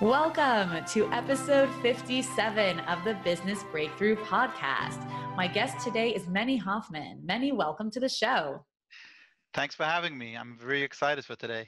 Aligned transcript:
Welcome 0.00 0.84
to 0.92 1.12
episode 1.12 1.68
57 1.82 2.78
of 2.78 3.02
the 3.02 3.14
Business 3.24 3.64
Breakthrough 3.72 4.14
Podcast. 4.14 5.04
My 5.36 5.48
guest 5.48 5.84
today 5.84 6.10
is 6.10 6.28
Meny 6.28 6.56
Hoffman. 6.56 7.20
Meny, 7.24 7.50
welcome 7.50 7.90
to 7.90 7.98
the 7.98 8.08
show. 8.08 8.64
Thanks 9.54 9.74
for 9.74 9.82
having 9.82 10.16
me. 10.16 10.36
I'm 10.36 10.56
very 10.56 10.82
excited 10.82 11.24
for 11.24 11.34
today. 11.34 11.66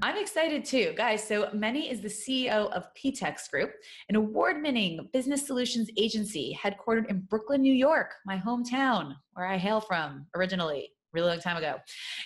I'm 0.00 0.16
excited 0.16 0.64
too, 0.64 0.94
guys. 0.96 1.22
So, 1.22 1.50
Meny 1.52 1.90
is 1.90 2.00
the 2.00 2.08
CEO 2.08 2.72
of 2.72 2.84
PTEX 2.96 3.50
Group, 3.50 3.72
an 4.08 4.16
award 4.16 4.62
winning 4.62 5.10
business 5.12 5.46
solutions 5.46 5.90
agency 5.98 6.58
headquartered 6.58 7.10
in 7.10 7.26
Brooklyn, 7.28 7.60
New 7.60 7.74
York, 7.74 8.14
my 8.24 8.38
hometown, 8.38 9.14
where 9.34 9.46
I 9.46 9.58
hail 9.58 9.82
from 9.82 10.26
originally 10.34 10.92
really 11.16 11.28
long 11.28 11.40
time 11.40 11.56
ago. 11.56 11.76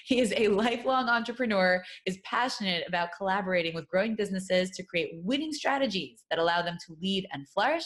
He 0.04 0.20
is 0.20 0.34
a 0.36 0.48
lifelong 0.48 1.08
entrepreneur, 1.08 1.82
is 2.06 2.18
passionate 2.24 2.84
about 2.86 3.10
collaborating 3.16 3.74
with 3.74 3.88
growing 3.88 4.16
businesses 4.16 4.70
to 4.70 4.82
create 4.82 5.12
winning 5.22 5.52
strategies 5.52 6.24
that 6.30 6.38
allow 6.38 6.60
them 6.62 6.76
to 6.86 6.96
lead 7.00 7.26
and 7.32 7.48
flourish. 7.48 7.84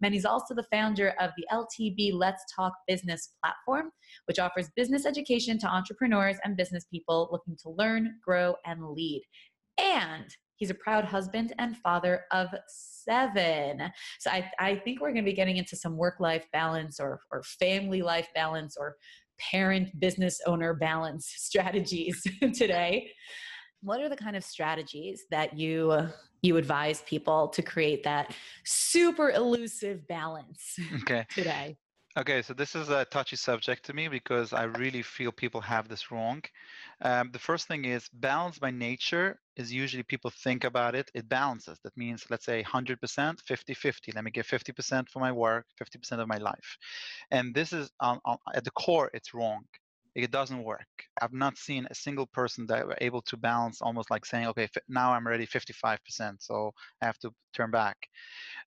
Meny's 0.00 0.24
also 0.24 0.54
the 0.54 0.66
founder 0.70 1.14
of 1.20 1.30
the 1.36 1.46
LTB 1.52 2.12
Let's 2.14 2.44
Talk 2.54 2.72
Business 2.86 3.34
platform, 3.42 3.90
which 4.26 4.38
offers 4.38 4.70
business 4.76 5.04
education 5.04 5.58
to 5.58 5.66
entrepreneurs 5.66 6.36
and 6.44 6.56
business 6.56 6.86
people 6.90 7.28
looking 7.32 7.56
to 7.62 7.70
learn, 7.70 8.14
grow, 8.24 8.54
and 8.64 8.90
lead. 8.90 9.22
And 9.78 10.26
he's 10.56 10.70
a 10.70 10.74
proud 10.74 11.04
husband 11.04 11.52
and 11.58 11.76
father 11.78 12.24
of 12.30 12.48
seven. 12.68 13.90
So 14.20 14.30
I, 14.30 14.50
I 14.58 14.76
think 14.76 15.00
we're 15.00 15.12
going 15.12 15.24
to 15.24 15.30
be 15.30 15.32
getting 15.32 15.56
into 15.56 15.76
some 15.76 15.96
work 15.96 16.20
life 16.20 16.46
balance 16.52 17.00
or, 17.00 17.20
or 17.30 17.42
family 17.42 18.02
life 18.02 18.28
balance 18.34 18.76
or 18.78 18.96
parent 19.38 19.98
business 20.00 20.40
owner 20.46 20.74
balance 20.74 21.32
strategies 21.36 22.22
today. 22.54 23.10
What 23.82 24.00
are 24.00 24.08
the 24.08 24.16
kind 24.16 24.36
of 24.36 24.44
strategies 24.44 25.24
that 25.30 25.58
you 25.58 26.08
you 26.44 26.58
advise 26.58 27.02
people 27.06 27.48
to 27.48 27.62
create 27.62 28.04
that 28.04 28.34
super 28.64 29.30
elusive 29.30 30.06
balance 30.06 30.76
okay. 31.02 31.24
today 31.34 31.76
Okay, 32.16 32.42
so 32.42 32.54
this 32.54 32.76
is 32.76 32.90
a 32.90 33.04
touchy 33.06 33.34
subject 33.34 33.84
to 33.86 33.92
me 33.92 34.06
because 34.06 34.52
I 34.52 34.64
really 34.64 35.02
feel 35.02 35.32
people 35.32 35.60
have 35.62 35.88
this 35.88 36.12
wrong. 36.12 36.42
Um, 37.02 37.30
the 37.32 37.40
first 37.40 37.66
thing 37.66 37.86
is 37.86 38.08
balance 38.08 38.56
by 38.56 38.70
nature 38.70 39.40
is 39.56 39.72
usually 39.72 40.04
people 40.04 40.30
think 40.30 40.62
about 40.62 40.94
it, 40.94 41.10
it 41.12 41.28
balances. 41.28 41.80
That 41.82 41.96
means, 41.96 42.24
let's 42.30 42.44
say 42.44 42.62
100%, 42.62 43.40
50 43.40 43.74
50. 43.74 44.12
Let 44.12 44.22
me 44.22 44.30
give 44.30 44.46
50% 44.46 45.08
for 45.08 45.18
my 45.18 45.32
work, 45.32 45.66
50% 45.76 46.20
of 46.20 46.28
my 46.28 46.36
life. 46.36 46.78
And 47.32 47.52
this 47.52 47.72
is 47.72 47.90
on, 47.98 48.20
on, 48.24 48.38
at 48.54 48.62
the 48.62 48.70
core, 48.70 49.10
it's 49.12 49.34
wrong. 49.34 49.64
It 50.14 50.30
doesn't 50.30 50.62
work. 50.62 50.86
I've 51.20 51.32
not 51.32 51.58
seen 51.58 51.88
a 51.90 51.94
single 51.96 52.26
person 52.26 52.64
that 52.68 52.86
were 52.86 52.98
able 53.00 53.22
to 53.22 53.36
balance 53.36 53.82
almost 53.82 54.12
like 54.12 54.24
saying, 54.24 54.46
okay, 54.46 54.68
now 54.88 55.12
I'm 55.12 55.26
already 55.26 55.48
55%, 55.48 55.98
so 56.38 56.70
I 57.02 57.06
have 57.06 57.18
to 57.18 57.32
turn 57.52 57.72
back. 57.72 57.96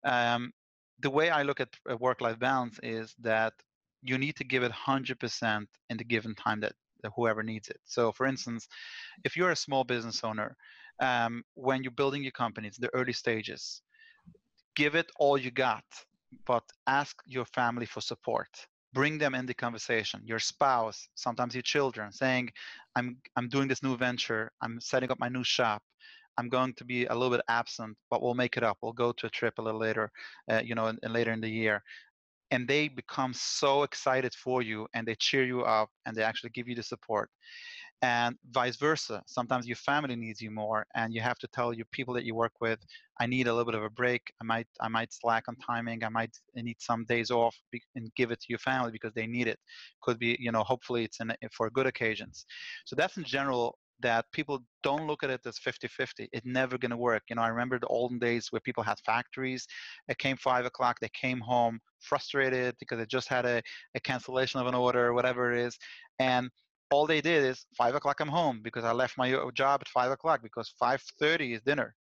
Um, 0.03 0.51
the 0.99 1.09
way 1.09 1.29
I 1.29 1.43
look 1.43 1.59
at 1.59 1.69
work-life 1.99 2.39
balance 2.39 2.79
is 2.83 3.15
that 3.19 3.53
you 4.01 4.17
need 4.17 4.35
to 4.37 4.43
give 4.43 4.63
it 4.63 4.71
100% 4.71 5.67
in 5.89 5.97
the 5.97 6.03
given 6.03 6.35
time 6.35 6.59
that, 6.61 6.73
that 7.03 7.11
whoever 7.15 7.43
needs 7.43 7.69
it. 7.69 7.79
So, 7.85 8.11
for 8.11 8.25
instance, 8.25 8.67
if 9.23 9.35
you're 9.35 9.51
a 9.51 9.55
small 9.55 9.83
business 9.83 10.23
owner, 10.23 10.55
um, 10.99 11.43
when 11.55 11.83
you're 11.83 11.91
building 11.91 12.23
your 12.23 12.31
company, 12.31 12.67
it's 12.67 12.77
the 12.77 12.93
early 12.93 13.13
stages. 13.13 13.81
Give 14.75 14.95
it 14.95 15.07
all 15.19 15.37
you 15.37 15.51
got, 15.51 15.83
but 16.45 16.63
ask 16.87 17.15
your 17.25 17.45
family 17.45 17.85
for 17.85 18.01
support. 18.01 18.49
Bring 18.93 19.17
them 19.17 19.35
in 19.35 19.45
the 19.45 19.53
conversation. 19.53 20.21
Your 20.23 20.39
spouse, 20.39 21.07
sometimes 21.15 21.53
your 21.53 21.61
children, 21.61 22.11
saying, 22.11 22.49
"I'm 22.95 23.17
I'm 23.35 23.49
doing 23.49 23.67
this 23.67 23.83
new 23.83 23.97
venture. 23.97 24.51
I'm 24.61 24.79
setting 24.79 25.11
up 25.11 25.19
my 25.19 25.29
new 25.29 25.43
shop. 25.43 25.83
I'm 26.37 26.49
going 26.49 26.73
to 26.75 26.85
be 26.85 27.05
a 27.05 27.13
little 27.13 27.35
bit 27.35 27.45
absent, 27.47 27.97
but 28.09 28.21
we'll 28.21 28.33
make 28.33 28.57
it 28.57 28.63
up. 28.63 28.77
We'll 28.81 28.93
go 28.93 29.11
to 29.11 29.27
a 29.27 29.29
trip 29.29 29.55
a 29.57 29.61
little 29.61 29.79
later, 29.79 30.11
uh, 30.49 30.61
you 30.63 30.75
know, 30.75 30.93
later 31.03 31.31
in 31.31 31.41
the 31.41 31.49
year. 31.49 31.81
And 32.51 32.67
they 32.67 32.87
become 32.87 33.33
so 33.33 33.83
excited 33.83 34.33
for 34.33 34.61
you 34.61 34.87
and 34.93 35.05
they 35.05 35.15
cheer 35.15 35.43
you 35.43 35.63
up 35.63 35.89
and 36.05 36.15
they 36.15 36.23
actually 36.23 36.51
give 36.51 36.67
you 36.67 36.75
the 36.75 36.83
support. 36.83 37.29
And 38.03 38.35
vice 38.51 38.77
versa. 38.77 39.23
Sometimes 39.25 39.67
your 39.67 39.75
family 39.75 40.15
needs 40.15 40.39
you 40.39 40.51
more 40.51 40.85
and 40.95 41.13
you 41.13 41.19
have 41.19 41.39
to 41.39 41.47
tell 41.47 41.73
your 41.73 41.87
people 41.91 42.13
that 42.13 42.25
you 42.25 42.35
work 42.35 42.53
with, 42.61 42.79
I 43.19 43.25
need 43.25 43.47
a 43.47 43.51
little 43.51 43.65
bit 43.65 43.73
of 43.73 43.83
a 43.83 43.89
break. 43.89 44.21
I 44.39 44.45
might 44.45 44.67
I 44.79 44.87
might 44.87 45.11
slack 45.11 45.45
on 45.47 45.55
timing. 45.55 46.03
I 46.03 46.09
might 46.09 46.37
need 46.55 46.79
some 46.79 47.05
days 47.05 47.31
off 47.31 47.55
and 47.95 48.13
give 48.15 48.31
it 48.31 48.39
to 48.41 48.45
your 48.49 48.59
family 48.59 48.91
because 48.91 49.13
they 49.15 49.25
need 49.25 49.47
it. 49.47 49.59
Could 50.03 50.19
be, 50.19 50.37
you 50.39 50.51
know, 50.51 50.63
hopefully 50.63 51.05
it's 51.05 51.19
in, 51.19 51.33
for 51.51 51.71
good 51.71 51.87
occasions. 51.87 52.45
So 52.85 52.95
that's 52.95 53.17
in 53.17 53.23
general 53.23 53.79
that 53.99 54.25
people 54.31 54.63
don't 54.83 55.07
look 55.07 55.23
at 55.23 55.29
it 55.29 55.41
as 55.45 55.57
50-50 55.57 56.27
it's 56.31 56.45
never 56.45 56.77
going 56.77 56.91
to 56.91 56.97
work. 56.97 57.23
You 57.29 57.35
know 57.35 57.41
i 57.41 57.47
remember 57.47 57.79
the 57.79 57.87
olden 57.87 58.19
days 58.19 58.47
where 58.51 58.61
people 58.61 58.83
had 58.83 58.99
factories 59.05 59.65
it 60.07 60.17
came 60.17 60.37
five 60.37 60.65
o'clock 60.65 60.97
they 60.99 61.09
came 61.09 61.39
home 61.39 61.79
frustrated 61.99 62.75
because 62.79 62.99
they 62.99 63.05
just 63.05 63.27
had 63.27 63.45
a, 63.45 63.61
a 63.95 63.99
cancellation 63.99 64.59
of 64.59 64.67
an 64.67 64.75
order 64.75 65.07
or 65.07 65.13
whatever 65.13 65.51
it 65.51 65.59
is 65.59 65.77
and 66.19 66.49
all 66.91 67.05
they 67.05 67.21
did 67.21 67.43
is 67.43 67.65
five 67.75 67.95
o'clock 67.95 68.19
i'm 68.19 68.27
home 68.27 68.61
because 68.63 68.83
i 68.83 68.91
left 68.91 69.17
my 69.17 69.33
uh, 69.33 69.51
job 69.51 69.81
at 69.81 69.87
five 69.89 70.11
o'clock 70.11 70.41
because 70.41 70.73
5.30 70.81 71.55
is 71.55 71.61
dinner. 71.61 71.95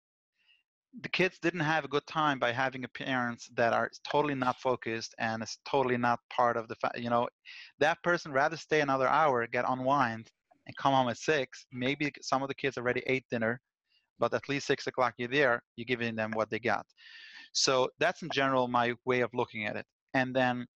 The 1.02 1.10
kids 1.10 1.38
didn't 1.38 1.60
have 1.60 1.84
a 1.84 1.88
good 1.88 2.06
time 2.06 2.38
by 2.38 2.52
having 2.52 2.84
a 2.84 2.88
parents 2.88 3.50
that 3.54 3.74
are 3.74 3.90
totally 4.10 4.34
not 4.34 4.58
focused 4.60 5.14
and 5.18 5.42
is 5.42 5.58
totally 5.68 5.98
not 5.98 6.20
part 6.30 6.56
of 6.56 6.68
the 6.68 6.76
fa- 6.76 6.92
you 6.96 7.10
know 7.10 7.28
that 7.80 8.02
person 8.02 8.32
rather 8.32 8.56
stay 8.56 8.80
another 8.80 9.08
hour 9.08 9.46
get 9.46 9.66
unwind 9.68 10.30
and 10.66 10.76
come 10.76 10.92
home 10.92 11.08
at 11.08 11.18
six, 11.18 11.66
maybe 11.72 12.12
some 12.22 12.42
of 12.42 12.48
the 12.48 12.54
kids 12.54 12.76
already 12.76 13.02
ate 13.06 13.24
dinner, 13.30 13.60
but 14.18 14.34
at 14.34 14.48
least 14.48 14.66
six 14.66 14.86
o'clock 14.86 15.14
you're 15.18 15.28
there, 15.28 15.62
you're 15.76 15.84
giving 15.84 16.16
them 16.16 16.30
what 16.34 16.50
they 16.50 16.58
got. 16.58 16.86
So 17.52 17.88
that's 17.98 18.22
in 18.22 18.28
general 18.32 18.68
my 18.68 18.94
way 19.04 19.20
of 19.20 19.30
looking 19.32 19.66
at 19.66 19.76
it. 19.76 19.86
And 20.14 20.34
then 20.34 20.66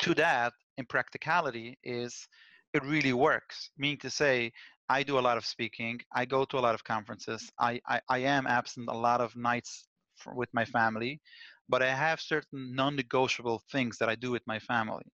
to 0.00 0.14
that, 0.14 0.52
in 0.76 0.86
practicality, 0.86 1.76
is 1.82 2.28
it 2.74 2.84
really 2.84 3.12
works. 3.12 3.70
Meaning 3.78 3.98
to 3.98 4.10
say, 4.10 4.52
I 4.88 5.02
do 5.02 5.18
a 5.18 5.20
lot 5.20 5.36
of 5.36 5.44
speaking. 5.44 6.00
I 6.14 6.24
go 6.24 6.44
to 6.44 6.58
a 6.58 6.60
lot 6.60 6.74
of 6.74 6.84
conferences. 6.84 7.50
I, 7.58 7.80
I, 7.88 8.00
I 8.08 8.18
am 8.18 8.46
absent 8.46 8.88
a 8.88 8.96
lot 8.96 9.20
of 9.20 9.34
nights 9.36 9.86
for, 10.16 10.34
with 10.34 10.48
my 10.52 10.64
family, 10.64 11.20
but 11.68 11.82
I 11.82 11.94
have 11.94 12.20
certain 12.20 12.74
non-negotiable 12.74 13.62
things 13.70 13.98
that 13.98 14.08
I 14.08 14.14
do 14.14 14.30
with 14.30 14.42
my 14.46 14.58
family. 14.58 15.04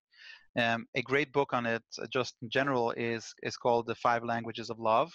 Um, 0.57 0.85
a 0.95 1.01
great 1.01 1.33
book 1.33 1.53
on 1.53 1.65
it, 1.65 1.83
uh, 2.01 2.07
just 2.11 2.35
in 2.41 2.49
general, 2.49 2.91
is 2.91 3.33
is 3.43 3.57
called 3.57 3.87
The 3.87 3.95
Five 3.95 4.23
Languages 4.23 4.69
of 4.69 4.79
Love, 4.79 5.11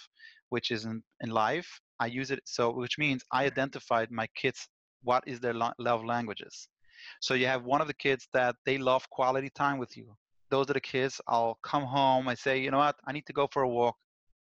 which 0.51 0.71
is 0.71 0.85
in, 0.85 1.03
in 1.21 1.31
life. 1.31 1.81
I 1.99 2.07
use 2.07 2.31
it 2.31 2.41
so, 2.45 2.71
which 2.73 2.99
means 2.99 3.25
I 3.33 3.47
identified 3.47 4.11
my 4.11 4.27
kids 4.35 4.69
what 5.03 5.25
is 5.27 5.41
their 5.41 5.55
lo- 5.55 5.73
love 5.79 6.05
languages. 6.05 6.69
So 7.21 7.35
you 7.35 7.47
have 7.47 7.65
one 7.65 7.81
of 7.81 7.87
the 7.87 7.95
kids 7.95 8.29
that 8.35 8.57
they 8.67 8.77
love 8.77 9.09
quality 9.11 9.51
time 9.51 9.79
with 9.79 9.97
you. 9.97 10.15
Those 10.51 10.69
are 10.69 10.75
the 10.75 10.81
kids. 10.81 11.21
I'll 11.27 11.59
come 11.63 11.85
home. 11.85 12.29
I 12.29 12.35
say, 12.35 12.59
you 12.59 12.71
know 12.71 12.79
what? 12.79 12.97
I 13.07 13.13
need 13.13 13.27
to 13.27 13.33
go 13.33 13.49
for 13.53 13.63
a 13.63 13.69
walk. 13.69 13.97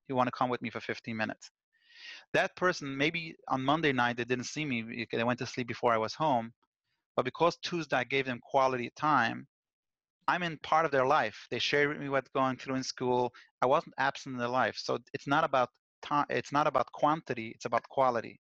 You 0.08 0.16
want 0.16 0.28
to 0.28 0.32
come 0.32 0.50
with 0.50 0.62
me 0.62 0.70
for 0.70 0.80
15 0.80 1.16
minutes? 1.16 1.52
That 2.34 2.56
person, 2.56 2.98
maybe 2.98 3.36
on 3.50 3.64
Monday 3.64 3.92
night, 3.94 4.18
they 4.18 4.24
didn't 4.24 4.46
see 4.46 4.66
me. 4.66 5.06
They 5.12 5.24
went 5.24 5.40
to 5.40 5.46
sleep 5.46 5.68
before 5.68 5.94
I 5.94 5.98
was 5.98 6.14
home. 6.14 6.54
But 7.16 7.26
because 7.26 7.58
Tuesday 7.58 7.98
I 7.98 8.04
gave 8.04 8.26
them 8.26 8.40
quality 8.42 8.92
time, 8.96 9.48
I'm 10.28 10.44
in 10.44 10.58
part 10.58 10.86
of 10.86 10.92
their 10.92 11.06
life. 11.06 11.48
They 11.50 11.60
share 11.60 11.88
with 11.90 12.00
me 12.00 12.10
what's 12.10 12.30
going 12.30 12.58
through 12.58 12.76
in 12.76 12.84
school. 12.84 13.34
I 13.62 13.66
wasn't 13.66 13.96
absent 13.98 14.34
in 14.34 14.40
their 14.40 14.50
life. 14.50 14.78
So 14.78 15.00
it's 15.14 15.28
not 15.28 15.44
about 15.44 15.70
time. 16.02 16.26
It's 16.30 16.52
not 16.52 16.68
about 16.68 16.92
quantity. 16.92 17.52
It's 17.56 17.66
about 17.66 17.88
quality. 17.90 18.40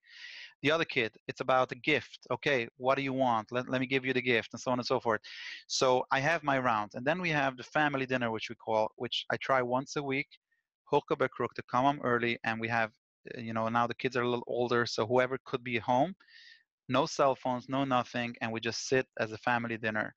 The 0.62 0.72
other 0.72 0.86
kid, 0.86 1.12
it's 1.28 1.42
about 1.42 1.68
the 1.68 1.76
gift. 1.76 2.20
Okay, 2.32 2.70
what 2.78 2.96
do 2.96 3.02
you 3.02 3.12
want? 3.12 3.52
Let, 3.52 3.70
let 3.70 3.82
me 3.82 3.88
give 3.88 4.06
you 4.06 4.14
the 4.14 4.22
gift 4.22 4.50
and 4.54 4.62
so 4.62 4.72
on 4.72 4.80
and 4.80 4.86
so 4.86 5.00
forth. 5.00 5.20
So 5.68 6.06
I 6.12 6.22
have 6.22 6.42
my 6.42 6.58
rounds. 6.58 6.96
And 6.96 7.06
then 7.06 7.22
we 7.22 7.30
have 7.30 7.58
the 7.58 7.64
family 7.64 8.06
dinner, 8.06 8.32
which 8.32 8.50
we 8.50 8.56
call, 8.56 8.90
which 8.96 9.26
I 9.30 9.38
try 9.38 9.62
once 9.62 9.98
a 9.98 10.04
week, 10.04 10.28
hook 10.86 11.04
up 11.12 11.22
a 11.22 11.28
crook 11.28 11.54
to 11.56 11.64
come 11.70 11.84
home 11.84 12.00
early. 12.02 12.40
And 12.46 12.62
we 12.62 12.70
have, 12.70 12.92
uh, 13.38 13.42
you 13.42 13.54
know, 13.54 13.68
now 13.68 13.88
the 13.88 13.96
kids 13.96 14.16
are 14.16 14.22
a 14.22 14.30
little 14.30 14.46
older. 14.48 14.86
So 14.86 15.06
whoever 15.06 15.38
could 15.44 15.66
be 15.66 15.80
home, 15.80 16.16
no 16.88 17.06
cell 17.06 17.36
phones, 17.36 17.68
no 17.68 17.84
nothing. 17.84 18.34
And 18.40 18.50
we 18.54 18.62
just 18.62 18.88
sit 18.88 19.06
as 19.20 19.34
a 19.34 19.38
family 19.40 19.78
dinner 19.78 20.14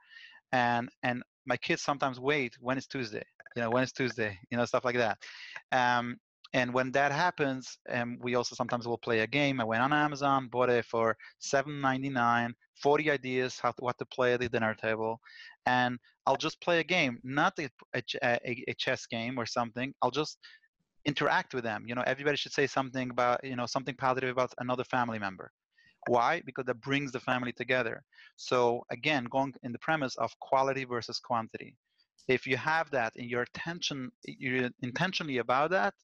and 0.52 0.88
and 1.02 1.22
my 1.46 1.56
kids 1.56 1.82
sometimes 1.82 2.19
wait 2.19 2.56
when 2.60 2.78
is 2.78 2.87
tuesday 2.87 3.25
you 3.54 3.62
know 3.62 3.70
when 3.70 3.82
is 3.82 3.93
tuesday 3.93 4.38
you 4.50 4.56
know 4.56 4.64
stuff 4.64 4.84
like 4.84 4.96
that. 4.96 5.19
Um, 5.72 6.16
and 6.52 6.72
when 6.72 6.93
that 6.93 7.12
happens 7.12 7.78
um, 7.90 8.19
we 8.20 8.34
also 8.34 8.54
sometimes 8.54 8.87
will 8.87 8.98
play 8.98 9.20
a 9.20 9.26
game 9.26 9.60
i 9.60 9.64
went 9.64 9.82
on 9.82 9.93
amazon 9.93 10.48
bought 10.48 10.70
it 10.70 10.84
for 10.84 11.16
7.99 11.40 12.52
40 12.75 13.10
ideas 13.10 13.58
how 13.60 13.72
to, 13.72 13.82
what 13.82 13.98
to 13.98 14.06
play 14.06 14.34
at 14.34 14.40
the 14.40 14.48
dinner 14.48 14.75
table 14.75 15.20
and 15.66 15.98
i'll 16.26 16.37
just 16.37 16.60
play 16.60 16.78
a 16.81 16.84
game 16.84 17.19
not 17.25 17.52
a, 17.58 17.69
a, 17.94 18.64
a 18.69 18.75
chess 18.78 19.06
game 19.06 19.38
or 19.38 19.46
something 19.46 19.92
i'll 20.02 20.10
just 20.10 20.38
interact 21.04 21.54
with 21.54 21.64
them 21.64 21.84
you 21.87 21.94
know 21.94 22.04
everybody 22.06 22.37
should 22.37 22.52
say 22.52 22.66
something 22.66 23.10
about 23.10 23.42
you 23.44 23.56
know 23.56 23.66
something 23.66 23.94
positive 23.94 24.31
about 24.31 24.52
another 24.58 24.84
family 24.84 25.19
member 25.19 25.50
why? 26.08 26.42
Because 26.44 26.64
that 26.66 26.80
brings 26.80 27.12
the 27.12 27.20
family 27.20 27.52
together. 27.52 28.02
So 28.36 28.84
again 28.90 29.24
going 29.24 29.54
in 29.62 29.72
the 29.72 29.78
premise 29.78 30.16
of 30.16 30.38
quality 30.40 30.84
versus 30.84 31.18
quantity. 31.20 31.76
If 32.28 32.46
you 32.46 32.56
have 32.56 32.90
that 32.90 33.12
in 33.16 33.28
your 33.28 33.42
attention 33.42 34.10
you're 34.24 34.70
intentionally 34.82 35.38
about 35.38 35.70
that 35.70 35.94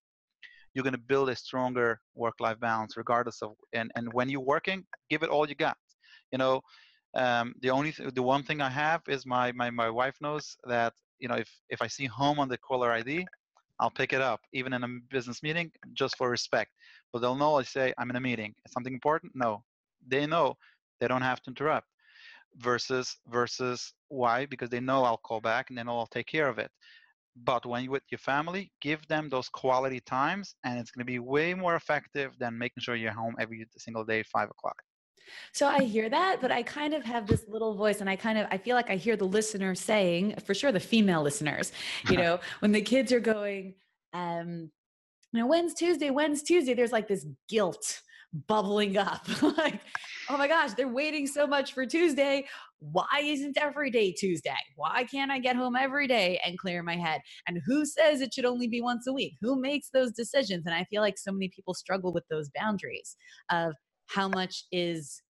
you're 0.75 0.85
going 0.85 0.95
to 0.95 0.99
build 0.99 1.29
a 1.29 1.37
stronger 1.37 2.01
work-life 2.15 2.59
balance 2.61 2.97
regardless 2.97 3.43
of 3.43 3.57
and, 3.73 3.91
and 3.97 4.13
when 4.13 4.29
you're 4.29 4.41
working 4.41 4.85
give 5.11 5.23
it 5.23 5.31
all 5.31 5.49
you 5.49 5.55
got. 5.55 5.77
You 6.31 6.39
know 6.39 6.63
um, 7.15 7.55
the 7.61 7.71
only 7.71 7.93
th- 7.93 8.15
the 8.15 8.23
one 8.23 8.43
thing 8.43 8.63
i 8.63 8.71
have 8.71 9.03
is 9.09 9.27
my, 9.27 9.53
my 9.53 9.71
my 9.71 9.91
wife 9.91 10.17
knows 10.23 10.57
that 10.65 10.95
you 11.19 11.29
know 11.29 11.35
if 11.35 11.51
if 11.69 11.83
i 11.83 11.87
see 11.87 12.07
home 12.07 12.39
on 12.41 12.49
the 12.49 12.57
caller 12.57 12.91
id 12.93 13.27
i'll 13.81 13.91
pick 13.91 14.15
it 14.15 14.23
up 14.23 14.41
even 14.55 14.73
in 14.73 14.83
a 14.83 14.89
business 15.11 15.43
meeting 15.43 15.71
just 15.93 16.17
for 16.17 16.31
respect. 16.31 16.71
But 17.13 17.21
they'll 17.21 17.37
know 17.37 17.57
i 17.59 17.63
say 17.63 17.93
i'm 17.99 18.11
in 18.11 18.17
a 18.17 18.21
meeting. 18.21 18.55
Is 18.65 18.73
something 18.73 18.95
important? 18.95 19.33
No 19.35 19.63
they 20.07 20.27
know 20.27 20.57
they 21.01 21.09
don't 21.09 21.23
have 21.23 21.43
to 21.43 21.51
interrupt 21.51 21.87
versus 22.57 23.17
versus 23.29 23.93
why? 24.09 24.47
Because 24.47 24.71
they 24.71 24.81
know 24.81 25.05
i'll 25.05 25.17
call 25.17 25.41
back 25.41 25.71
and 25.71 25.79
then 25.79 25.89
i'll 25.89 26.07
take 26.07 26.27
care 26.27 26.49
of 26.49 26.59
it. 26.59 26.71
But 27.35 27.65
when 27.65 27.85
you're 27.85 27.93
with 27.93 28.03
your 28.11 28.19
family 28.19 28.73
give 28.81 29.07
them 29.09 29.29
those 29.29 29.49
quality 29.49 30.01
times 30.01 30.55
and 30.65 30.79
it's 30.79 30.91
going 30.91 31.07
to 31.07 31.11
be 31.11 31.19
way 31.19 31.55
more 31.55 31.77
effective 31.77 32.33
than 32.39 32.59
making 32.59 32.83
sure 32.83 32.95
you're 32.95 33.13
home 33.13 33.35
every 33.39 33.67
single 33.79 34.05
day 34.05 34.23
five 34.23 34.51
o'clock. 34.51 34.77
So 35.53 35.67
I 35.67 35.83
hear 35.85 36.09
that, 36.09 36.41
but 36.41 36.51
I 36.51 36.63
kind 36.63 36.95
of 36.95 37.05
have 37.05 37.27
this 37.27 37.45
little 37.49 37.75
voice 37.75 38.01
and 38.01 38.09
I 38.09 38.17
kind 38.17 38.39
of 38.39 38.47
I 38.51 38.59
feel 38.59 38.77
like 38.77 38.91
I 38.91 38.97
hear 38.97 39.17
the 39.17 39.25
listener 39.25 39.75
saying, 39.75 40.37
for 40.45 40.55
sure 40.55 40.73
the 40.73 40.81
female 40.81 41.23
listeners, 41.23 41.73
you 42.09 42.17
know, 42.17 42.41
when 42.61 42.73
the 42.73 42.83
kids 42.83 43.13
are 43.13 43.21
going, 43.21 43.75
um, 44.13 44.71
you 45.33 45.41
know, 45.41 45.47
when's 45.47 45.75
Tuesday, 45.75 46.11
when's 46.11 46.43
Tuesday, 46.43 46.75
there's 46.75 46.93
like 46.93 47.09
this 47.09 47.27
guilt 47.49 48.03
bubbling 48.33 48.97
up. 48.97 49.27
like, 49.57 49.81
oh 50.29 50.37
my 50.37 50.49
gosh, 50.49 50.73
they're 50.73 50.89
waiting 50.89 51.27
so 51.27 51.47
much 51.47 51.73
for 51.73 51.87
Tuesday. 51.87 52.47
Why 52.79 53.21
isn't 53.23 53.59
every 53.59 53.91
day 53.91 54.13
Tuesday? 54.13 54.57
Why 54.77 55.05
can't 55.05 55.31
I 55.31 55.39
get 55.39 55.57
home 55.57 55.77
every 55.77 56.07
day 56.07 56.41
and 56.45 56.59
clear 56.59 56.83
my 56.83 56.97
head? 56.97 57.21
And 57.47 57.61
who 57.67 57.85
says 57.85 58.21
it 58.21 58.35
should 58.35 58.45
only 58.45 58.69
be 58.69 58.81
once 58.81 59.07
a 59.07 59.13
week? 59.13 59.35
Who 59.41 59.61
makes 59.61 59.91
those 59.93 60.13
decisions? 60.13 60.65
And 60.67 60.75
I 60.75 60.85
feel 60.85 61.03
like 61.03 61.19
so 61.19 61.33
many 61.33 61.51
people 61.55 61.75
struggle 61.75 62.13
with 62.13 62.25
those 62.31 62.51
boundaries 62.55 63.17
of 63.51 63.75
how 64.07 64.29
much 64.29 64.65
is 64.73 65.23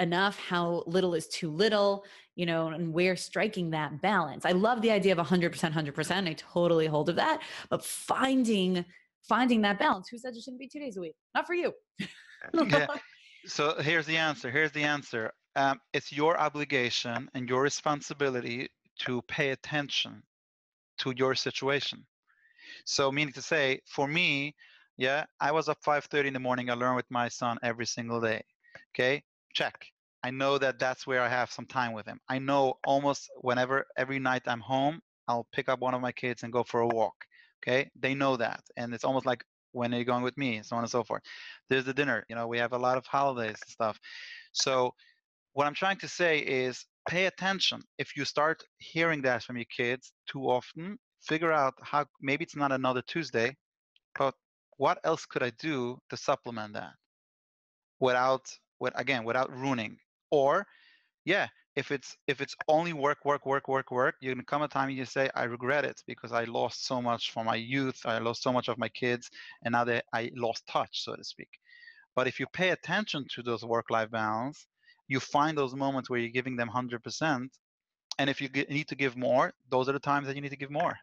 enough 0.00 0.38
how 0.40 0.82
little 0.86 1.14
is 1.14 1.28
too 1.28 1.48
little 1.48 2.04
you 2.34 2.44
know 2.44 2.66
and 2.66 2.92
we're 2.92 3.14
striking 3.14 3.70
that 3.70 4.02
balance 4.02 4.44
i 4.44 4.50
love 4.50 4.82
the 4.82 4.90
idea 4.90 5.12
of 5.16 5.24
100% 5.24 5.52
100% 5.52 6.28
i 6.28 6.32
totally 6.32 6.86
hold 6.86 7.08
of 7.08 7.14
that 7.14 7.40
but 7.70 7.84
finding 7.84 8.84
finding 9.28 9.62
that 9.62 9.78
balance 9.78 10.08
who 10.08 10.18
says 10.18 10.36
it 10.36 10.42
shouldn't 10.42 10.58
be 10.58 10.68
two 10.68 10.80
days 10.80 10.96
a 10.96 11.00
week 11.00 11.14
not 11.32 11.46
for 11.46 11.54
you 11.54 11.72
yeah. 12.52 12.86
So 13.46 13.74
here's 13.78 14.06
the 14.06 14.16
answer. 14.16 14.50
Here's 14.50 14.72
the 14.72 14.84
answer. 14.84 15.30
Um, 15.54 15.78
it's 15.92 16.10
your 16.10 16.40
obligation 16.40 17.28
and 17.34 17.46
your 17.46 17.60
responsibility 17.60 18.70
to 19.00 19.20
pay 19.28 19.50
attention 19.50 20.22
to 20.98 21.12
your 21.14 21.34
situation. 21.34 22.06
So 22.86 23.12
meaning 23.12 23.34
to 23.34 23.42
say, 23.42 23.80
for 23.86 24.08
me, 24.08 24.54
yeah, 24.96 25.24
I 25.40 25.52
was 25.52 25.68
up 25.68 25.78
5:30 25.84 26.28
in 26.28 26.32
the 26.34 26.40
morning. 26.40 26.70
I 26.70 26.74
learn 26.74 26.96
with 26.96 27.10
my 27.10 27.28
son 27.28 27.58
every 27.62 27.86
single 27.86 28.20
day. 28.20 28.42
Okay, 28.94 29.22
check. 29.52 29.74
I 30.22 30.30
know 30.30 30.56
that 30.56 30.78
that's 30.78 31.06
where 31.06 31.20
I 31.20 31.28
have 31.28 31.50
some 31.50 31.66
time 31.66 31.92
with 31.92 32.06
him. 32.06 32.20
I 32.28 32.38
know 32.38 32.78
almost 32.86 33.28
whenever 33.42 33.86
every 33.96 34.18
night 34.18 34.42
I'm 34.46 34.60
home, 34.60 35.02
I'll 35.28 35.46
pick 35.52 35.68
up 35.68 35.80
one 35.80 35.94
of 35.94 36.00
my 36.00 36.12
kids 36.12 36.42
and 36.44 36.52
go 36.52 36.62
for 36.64 36.80
a 36.80 36.88
walk. 36.88 37.14
Okay, 37.62 37.90
they 37.94 38.14
know 38.14 38.36
that, 38.36 38.62
and 38.76 38.94
it's 38.94 39.04
almost 39.04 39.26
like 39.26 39.44
when 39.74 39.92
are 39.92 39.98
you 39.98 40.04
going 40.04 40.22
with 40.22 40.36
me? 40.38 40.60
So 40.62 40.76
on 40.76 40.82
and 40.82 40.90
so 40.90 41.04
forth. 41.04 41.22
There's 41.68 41.84
the 41.84 41.94
dinner 41.94 42.24
you 42.28 42.36
know 42.36 42.46
we 42.46 42.58
have 42.58 42.72
a 42.72 42.78
lot 42.78 42.96
of 42.98 43.06
holidays 43.06 43.58
and 43.62 43.70
stuff. 43.70 43.98
So 44.52 44.94
what 45.54 45.66
i'm 45.66 45.74
trying 45.74 45.98
to 45.98 46.08
say 46.08 46.38
is 46.38 46.84
pay 47.08 47.26
attention. 47.26 47.80
If 47.98 48.16
you 48.16 48.24
start 48.24 48.62
hearing 48.78 49.22
that 49.22 49.42
from 49.42 49.56
your 49.56 49.70
kids 49.76 50.12
too 50.30 50.42
often 50.50 50.98
figure 51.22 51.52
out 51.52 51.74
how 51.82 52.04
maybe 52.20 52.44
it's 52.44 52.56
not 52.56 52.72
another 52.72 53.02
tuesday 53.06 53.56
but 54.18 54.34
what 54.76 54.98
else 55.04 55.24
could 55.26 55.42
i 55.42 55.50
do 55.58 55.98
to 56.10 56.16
supplement 56.16 56.74
that? 56.74 56.92
Without 58.00 58.44
with 58.80 58.94
again 58.96 59.24
without 59.24 59.50
ruining. 59.52 59.96
Or 60.30 60.66
yeah 61.24 61.48
if 61.76 61.90
it's 61.90 62.16
if 62.26 62.40
it's 62.40 62.54
only 62.68 62.92
work 62.92 63.24
work 63.24 63.46
work 63.46 63.68
work 63.68 63.90
work 63.90 64.14
you're 64.20 64.34
gonna 64.34 64.44
come 64.44 64.62
a 64.62 64.68
time 64.68 64.88
and 64.88 64.96
you 64.96 65.04
say 65.04 65.28
i 65.34 65.44
regret 65.44 65.84
it 65.84 66.00
because 66.06 66.32
i 66.32 66.44
lost 66.44 66.86
so 66.86 67.02
much 67.02 67.32
from 67.32 67.46
my 67.46 67.56
youth 67.56 68.00
i 68.04 68.18
lost 68.18 68.42
so 68.42 68.52
much 68.52 68.68
of 68.68 68.78
my 68.78 68.88
kids 68.88 69.30
and 69.64 69.72
now 69.72 69.84
that 69.84 70.04
i 70.12 70.30
lost 70.36 70.66
touch 70.66 71.02
so 71.04 71.14
to 71.16 71.24
speak 71.24 71.50
but 72.14 72.26
if 72.26 72.38
you 72.38 72.46
pay 72.52 72.70
attention 72.70 73.24
to 73.28 73.42
those 73.42 73.64
work 73.64 73.90
life 73.90 74.10
balance 74.10 74.66
you 75.08 75.20
find 75.20 75.58
those 75.58 75.74
moments 75.74 76.08
where 76.08 76.18
you're 76.18 76.30
giving 76.30 76.56
them 76.56 76.70
100% 76.74 77.48
and 78.18 78.30
if 78.30 78.40
you 78.40 78.48
need 78.70 78.88
to 78.88 78.94
give 78.94 79.16
more 79.16 79.52
those 79.70 79.88
are 79.88 79.92
the 79.92 79.98
times 79.98 80.26
that 80.26 80.36
you 80.36 80.42
need 80.42 80.50
to 80.50 80.56
give 80.56 80.70
more 80.70 80.94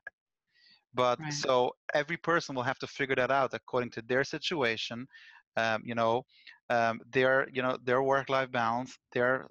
but 0.93 1.19
right. 1.19 1.33
so 1.33 1.71
every 1.93 2.17
person 2.17 2.55
will 2.55 2.63
have 2.63 2.79
to 2.79 2.87
figure 2.87 3.15
that 3.15 3.31
out 3.31 3.53
according 3.53 3.89
to 3.89 4.01
their 4.03 4.23
situation 4.23 5.07
um, 5.57 5.81
you 5.85 5.95
know 5.95 6.23
um, 6.69 6.99
their 7.11 7.47
you 7.51 7.61
know 7.61 7.77
their 7.83 8.01
work 8.01 8.29
life 8.29 8.51
balance 8.51 8.97
their 9.11 9.47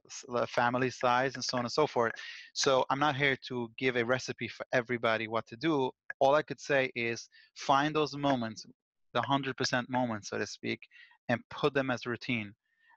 family 0.49 0.91
size 0.91 1.35
and 1.35 1.45
so 1.45 1.59
on 1.59 1.65
and 1.65 1.73
so 1.73 1.87
forth. 1.87 2.13
So 2.55 2.85
i'm 2.91 2.99
not 2.99 3.17
here 3.17 3.37
to 3.49 3.71
give 3.79 3.97
a 3.97 4.05
recipe 4.05 4.49
for 4.49 4.65
everybody 4.73 5.29
what 5.29 5.47
to 5.49 5.57
do. 5.57 5.91
All 6.21 6.35
i 6.35 6.43
could 6.43 6.61
say 6.61 6.91
is 6.95 7.29
find 7.55 7.95
those 7.95 8.17
moments 8.17 8.67
the 9.13 9.21
100% 9.21 9.91
moments 9.91 10.31
so 10.31 10.39
to 10.39 10.47
speak 10.47 10.81
and 11.29 11.41
put 11.51 11.75
them 11.75 11.91
as 11.91 12.07
routine. 12.07 12.55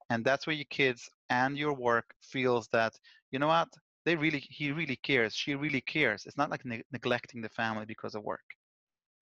And 0.09 0.23
that's 0.23 0.45
where 0.45 0.55
your 0.55 0.65
kids 0.69 1.09
and 1.29 1.57
your 1.57 1.73
work 1.73 2.05
feels 2.21 2.67
that 2.71 2.93
you 3.31 3.39
know 3.39 3.47
what? 3.47 3.69
They 4.05 4.15
really 4.15 4.43
he 4.49 4.71
really 4.71 4.97
cares 4.97 5.33
she 5.33 5.55
really 5.55 5.81
cares. 5.81 6.25
It's 6.25 6.37
not 6.37 6.51
like 6.51 6.65
ne- 6.65 6.83
neglecting 6.91 7.41
the 7.41 7.49
family 7.49 7.85
because 7.85 8.15
of 8.15 8.23
work 8.23 8.43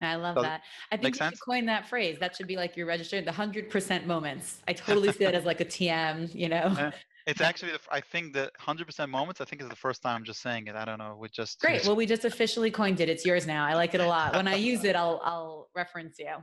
I 0.02 0.16
love 0.16 0.36
Does 0.36 0.44
that. 0.44 0.62
I 0.92 0.98
think 0.98 1.16
you 1.16 1.20
sense? 1.20 1.38
should 1.38 1.42
coin 1.42 1.66
that 1.68 1.88
phrase. 1.88 2.18
That 2.20 2.36
should 2.36 2.48
be 2.48 2.56
like 2.56 2.76
your 2.76 2.88
registered 2.88 3.26
the 3.26 3.32
hundred 3.32 3.70
percent 3.70 4.08
moments. 4.08 4.62
I 4.68 4.74
totally 4.74 5.12
see 5.12 5.26
that 5.26 5.36
as 5.36 5.46
like 5.46 5.62
a 5.62 5.66
TM. 5.66 6.34
You 6.34 6.50
know. 6.50 6.92
It's 7.28 7.42
actually, 7.42 7.72
I 7.92 8.02
think 8.02 8.34
the 8.34 8.52
hundred 8.58 8.88
percent 8.88 9.12
moments. 9.12 9.42
I 9.42 9.46
think 9.46 9.62
is 9.62 9.70
the 9.70 9.76
first 9.76 10.02
time 10.02 10.18
I'm 10.18 10.24
just 10.24 10.42
saying 10.42 10.68
it. 10.68 10.76
I 10.76 10.86
don't 10.86 10.98
know. 10.98 11.18
We 11.20 11.30
just 11.30 11.60
great. 11.60 11.86
Well, 11.86 11.96
we 11.96 12.06
just 12.06 12.26
officially 12.26 12.72
coined 12.72 13.00
it. 13.00 13.10
It's 13.10 13.26
yours 13.26 13.46
now. 13.46 13.66
I 13.66 13.76
like 13.76 13.94
it 13.94 14.02
a 14.02 14.08
lot. 14.08 14.36
When 14.36 14.48
I 14.48 14.56
use 14.72 14.84
it, 14.84 14.96
I'll 14.96 15.22
I'll 15.24 15.70
reference 15.76 16.18
you. 16.18 16.34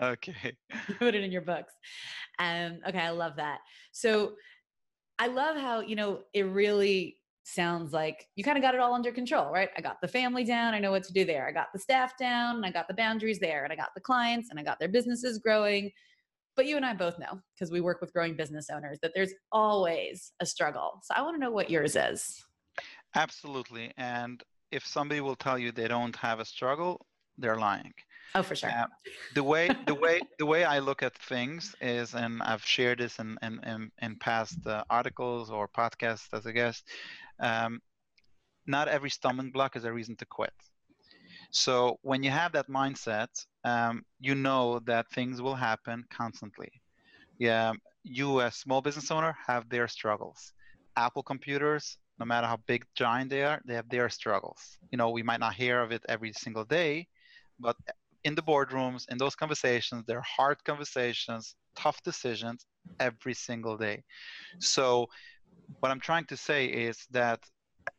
Okay. 0.00 0.56
Put 0.98 1.14
it 1.14 1.24
in 1.24 1.32
your 1.32 1.42
books. 1.42 1.72
Um. 2.38 2.78
Okay. 2.88 3.00
I 3.00 3.10
love 3.10 3.36
that. 3.36 3.58
So, 3.92 4.34
I 5.18 5.26
love 5.26 5.56
how 5.56 5.80
you 5.80 5.96
know 5.96 6.20
it 6.32 6.44
really 6.44 7.19
sounds 7.44 7.92
like 7.92 8.26
you 8.36 8.44
kind 8.44 8.56
of 8.56 8.62
got 8.62 8.74
it 8.74 8.80
all 8.80 8.94
under 8.94 9.12
control, 9.12 9.50
right? 9.50 9.70
I 9.76 9.80
got 9.80 10.00
the 10.00 10.08
family 10.08 10.44
down. 10.44 10.74
I 10.74 10.78
know 10.78 10.90
what 10.90 11.04
to 11.04 11.12
do 11.12 11.24
there. 11.24 11.46
I 11.48 11.52
got 11.52 11.68
the 11.72 11.78
staff 11.78 12.16
down 12.18 12.56
and 12.56 12.66
I 12.66 12.70
got 12.70 12.88
the 12.88 12.94
boundaries 12.94 13.38
there 13.38 13.64
and 13.64 13.72
I 13.72 13.76
got 13.76 13.90
the 13.94 14.00
clients 14.00 14.50
and 14.50 14.58
I 14.58 14.62
got 14.62 14.78
their 14.78 14.88
businesses 14.88 15.38
growing. 15.38 15.90
But 16.56 16.66
you 16.66 16.76
and 16.76 16.84
I 16.84 16.94
both 16.94 17.18
know 17.18 17.40
because 17.54 17.70
we 17.70 17.80
work 17.80 18.00
with 18.00 18.12
growing 18.12 18.36
business 18.36 18.68
owners 18.72 18.98
that 19.02 19.12
there's 19.14 19.32
always 19.52 20.32
a 20.40 20.46
struggle. 20.46 21.00
So 21.02 21.14
I 21.16 21.22
want 21.22 21.36
to 21.36 21.40
know 21.40 21.50
what 21.50 21.70
yours 21.70 21.96
is. 21.96 22.44
Absolutely. 23.14 23.92
And 23.96 24.42
if 24.70 24.86
somebody 24.86 25.20
will 25.20 25.36
tell 25.36 25.58
you 25.58 25.72
they 25.72 25.88
don't 25.88 26.14
have 26.16 26.40
a 26.40 26.44
struggle, 26.44 27.06
they're 27.38 27.58
lying. 27.58 27.92
Oh, 28.34 28.42
for 28.42 28.54
sure. 28.54 28.70
Uh, 28.70 28.86
the 29.34 29.42
way 29.42 29.70
the 29.86 29.94
way 29.94 30.20
the 30.38 30.46
way 30.46 30.64
I 30.64 30.78
look 30.78 31.02
at 31.02 31.16
things 31.18 31.74
is, 31.80 32.14
and 32.14 32.40
I've 32.42 32.64
shared 32.64 32.98
this 32.98 33.18
in 33.18 33.36
in 33.42 33.60
in, 33.64 33.90
in 34.00 34.16
past 34.16 34.64
uh, 34.66 34.84
articles 34.88 35.50
or 35.50 35.66
podcasts 35.66 36.28
as 36.32 36.46
a 36.46 36.52
guest 36.52 36.88
um, 37.40 37.80
not 38.66 38.88
every 38.88 39.10
stumbling 39.10 39.50
block 39.50 39.76
is 39.76 39.84
a 39.84 39.92
reason 39.92 40.16
to 40.16 40.26
quit. 40.26 40.52
So 41.50 41.98
when 42.02 42.22
you 42.22 42.30
have 42.30 42.52
that 42.52 42.68
mindset, 42.68 43.28
um, 43.64 44.04
you 44.20 44.34
know 44.34 44.80
that 44.86 45.10
things 45.10 45.42
will 45.42 45.54
happen 45.54 46.04
constantly. 46.10 46.70
Yeah, 47.38 47.72
you 48.04 48.40
as 48.40 48.54
small 48.56 48.80
business 48.80 49.10
owner 49.10 49.36
have 49.46 49.68
their 49.68 49.88
struggles. 49.88 50.52
Apple 50.96 51.22
computers, 51.22 51.98
no 52.18 52.26
matter 52.26 52.46
how 52.46 52.58
big 52.66 52.84
giant 52.94 53.30
they 53.30 53.42
are, 53.42 53.60
they 53.64 53.74
have 53.74 53.88
their 53.88 54.08
struggles. 54.08 54.78
You 54.92 54.98
know, 54.98 55.10
we 55.10 55.22
might 55.22 55.40
not 55.40 55.54
hear 55.54 55.82
of 55.82 55.90
it 55.92 56.04
every 56.08 56.32
single 56.32 56.64
day, 56.64 57.08
but 57.58 57.76
in 58.24 58.34
the 58.34 58.42
boardrooms, 58.42 59.08
in 59.10 59.18
those 59.18 59.34
conversations, 59.34 60.04
they're 60.06 60.22
hard 60.22 60.62
conversations, 60.64 61.56
tough 61.74 62.02
decisions 62.02 62.66
every 62.98 63.34
single 63.34 63.76
day. 63.76 64.04
So 64.58 65.06
what 65.78 65.90
I'm 65.90 66.00
trying 66.00 66.26
to 66.26 66.36
say 66.36 66.66
is 66.66 67.06
that 67.10 67.40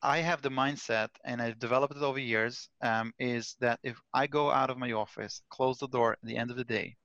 I 0.02 0.20
have 0.20 0.42
the 0.42 0.50
mindset, 0.50 1.10
and 1.26 1.42
I've 1.42 1.60
developed 1.60 1.96
it 1.96 2.04
over 2.04 2.20
years, 2.20 2.70
um, 2.82 3.14
is 3.20 3.56
that 3.60 3.80
if 3.84 3.98
I 4.14 4.28
go 4.28 4.52
out 4.52 4.70
of 4.70 4.78
my 4.78 4.92
office, 4.92 5.42
close 5.50 5.80
the 5.80 5.88
door 5.88 6.14
at 6.14 6.20
the 6.24 6.38
end 6.38 6.52
of 6.52 6.58
the 6.58 6.64
day, 6.64 6.96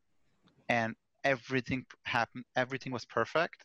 and 0.68 0.94
everything 1.24 1.86
happened, 2.04 2.44
everything 2.54 2.92
was 2.92 3.04
perfect, 3.04 3.64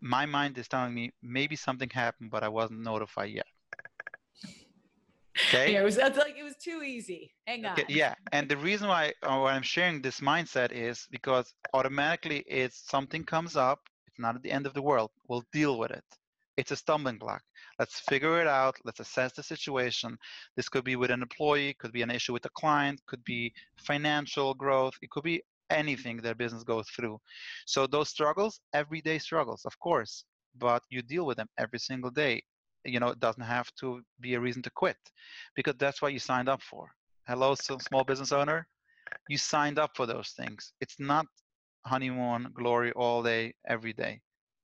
my 0.00 0.26
mind 0.26 0.58
is 0.58 0.68
telling 0.68 0.92
me 0.92 1.10
maybe 1.22 1.56
something 1.56 1.88
happened, 1.90 2.30
but 2.30 2.42
I 2.42 2.48
wasn't 2.48 2.80
notified 2.80 3.30
yet. 3.30 3.46
Okay. 5.46 5.72
Yeah, 5.72 5.80
it 5.80 5.84
was 5.84 5.96
like 5.96 6.36
it 6.38 6.42
was 6.42 6.56
too 6.56 6.82
easy. 6.82 7.32
Hang 7.46 7.64
on. 7.64 7.72
Okay, 7.72 7.84
yeah, 7.88 8.14
and 8.32 8.48
the 8.48 8.56
reason 8.56 8.88
why, 8.88 9.12
uh, 9.22 9.38
why 9.38 9.52
I'm 9.52 9.62
sharing 9.62 10.02
this 10.02 10.20
mindset 10.20 10.72
is 10.72 11.06
because 11.10 11.54
automatically 11.72 12.44
it's 12.46 12.82
something 12.88 13.24
comes 13.24 13.56
up. 13.56 13.80
It's 14.12 14.20
not 14.20 14.36
at 14.36 14.42
the 14.42 14.50
end 14.50 14.66
of 14.66 14.74
the 14.74 14.82
world. 14.82 15.10
We'll 15.28 15.44
deal 15.52 15.78
with 15.78 15.90
it. 15.90 16.04
It's 16.56 16.70
a 16.70 16.76
stumbling 16.76 17.18
block. 17.18 17.42
Let's 17.78 18.00
figure 18.00 18.40
it 18.40 18.46
out. 18.46 18.76
Let's 18.84 19.00
assess 19.00 19.32
the 19.32 19.42
situation. 19.42 20.18
This 20.54 20.68
could 20.68 20.84
be 20.84 20.96
with 20.96 21.10
an 21.10 21.22
employee, 21.22 21.74
could 21.78 21.92
be 21.92 22.02
an 22.02 22.10
issue 22.10 22.34
with 22.34 22.44
a 22.44 22.50
client, 22.50 23.00
could 23.06 23.24
be 23.24 23.52
financial 23.76 24.52
growth. 24.52 24.94
It 25.00 25.10
could 25.10 25.24
be 25.24 25.42
anything 25.70 26.18
their 26.18 26.34
business 26.34 26.62
goes 26.62 26.88
through. 26.90 27.18
So 27.64 27.86
those 27.86 28.10
struggles, 28.10 28.60
everyday 28.74 29.18
struggles, 29.18 29.64
of 29.64 29.78
course, 29.78 30.24
but 30.58 30.82
you 30.90 31.00
deal 31.00 31.24
with 31.24 31.38
them 31.38 31.48
every 31.56 31.78
single 31.78 32.10
day 32.10 32.42
you 32.84 33.00
know, 33.00 33.08
it 33.08 33.20
doesn't 33.20 33.42
have 33.42 33.72
to 33.76 34.02
be 34.20 34.34
a 34.34 34.40
reason 34.40 34.62
to 34.62 34.70
quit 34.70 34.96
because 35.54 35.74
that's 35.78 36.02
what 36.02 36.12
you 36.12 36.18
signed 36.18 36.48
up 36.48 36.62
for. 36.62 36.88
Hello, 37.26 37.54
small 37.54 38.04
business 38.04 38.32
owner. 38.32 38.66
You 39.28 39.38
signed 39.38 39.78
up 39.78 39.90
for 39.96 40.06
those 40.06 40.30
things. 40.30 40.72
It's 40.80 40.98
not 40.98 41.26
honeymoon 41.86 42.48
glory 42.54 42.92
all 42.92 43.22
day, 43.22 43.54
every 43.66 43.92
day. 43.92 44.20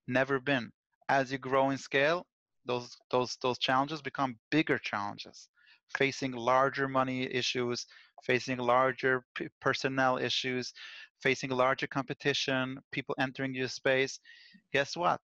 Never 0.06 0.40
been. 0.40 0.70
As 1.08 1.32
you 1.32 1.38
grow 1.38 1.70
in 1.70 1.78
scale, 1.78 2.26
those 2.66 2.96
those 3.10 3.36
those 3.42 3.58
challenges 3.58 4.02
become 4.02 4.38
bigger 4.50 4.78
challenges. 4.78 5.48
Facing 5.96 6.32
larger 6.32 6.88
money 6.88 7.22
issues, 7.32 7.86
facing 8.24 8.58
larger 8.58 9.24
p- 9.34 9.48
personnel 9.60 10.18
issues, 10.18 10.72
facing 11.22 11.50
larger 11.50 11.86
competition, 11.86 12.78
people 12.92 13.14
entering 13.18 13.54
your 13.54 13.68
space. 13.68 14.20
Guess 14.72 14.96
what? 14.96 15.20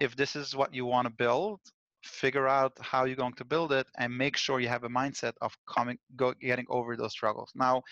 If 0.00 0.16
this 0.16 0.36
is 0.36 0.54
what 0.56 0.74
you 0.74 0.84
want 0.86 1.06
to 1.06 1.10
build, 1.14 1.60
figure 2.04 2.48
out 2.48 2.72
how 2.80 3.04
you're 3.04 3.16
going 3.16 3.34
to 3.34 3.44
build 3.44 3.72
it 3.72 3.86
and 3.96 4.16
make 4.16 4.36
sure 4.36 4.60
you 4.60 4.68
have 4.68 4.84
a 4.84 4.88
mindset 4.88 5.34
of 5.40 5.56
coming 5.66 5.98
go, 6.16 6.34
getting 6.34 6.66
over 6.68 6.96
those 6.96 7.12
struggles 7.12 7.52
now 7.54 7.82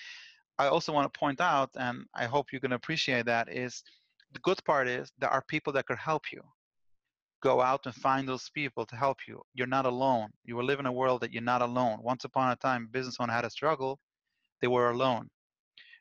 i 0.63 0.67
also 0.69 0.93
want 0.93 1.07
to 1.13 1.19
point 1.19 1.41
out 1.41 1.71
and 1.77 1.97
i 2.15 2.25
hope 2.25 2.53
you 2.53 2.61
can 2.61 2.73
appreciate 2.73 3.27
that 3.27 3.47
is 3.65 3.83
the 4.33 4.41
good 4.41 4.61
part 4.65 4.87
is 4.89 5.13
there 5.19 5.31
are 5.31 5.43
people 5.55 5.73
that 5.73 5.87
could 5.87 5.99
help 5.99 6.25
you 6.33 6.43
go 7.43 7.61
out 7.61 7.87
and 7.87 7.95
find 7.95 8.29
those 8.29 8.51
people 8.51 8.85
to 8.85 8.97
help 8.97 9.19
you 9.27 9.41
you're 9.55 9.75
not 9.77 9.87
alone 9.87 10.29
you 10.45 10.55
will 10.57 10.69
live 10.71 10.81
in 10.81 10.87
a 10.87 10.99
world 11.01 11.21
that 11.21 11.33
you're 11.33 11.53
not 11.55 11.63
alone 11.63 11.99
once 12.03 12.25
upon 12.25 12.53
a 12.53 12.57
time 12.57 12.89
business 12.91 13.17
owner 13.21 13.33
had 13.33 13.45
a 13.45 13.57
struggle 13.59 13.99
they 14.61 14.69
were 14.69 14.91
alone 14.91 15.29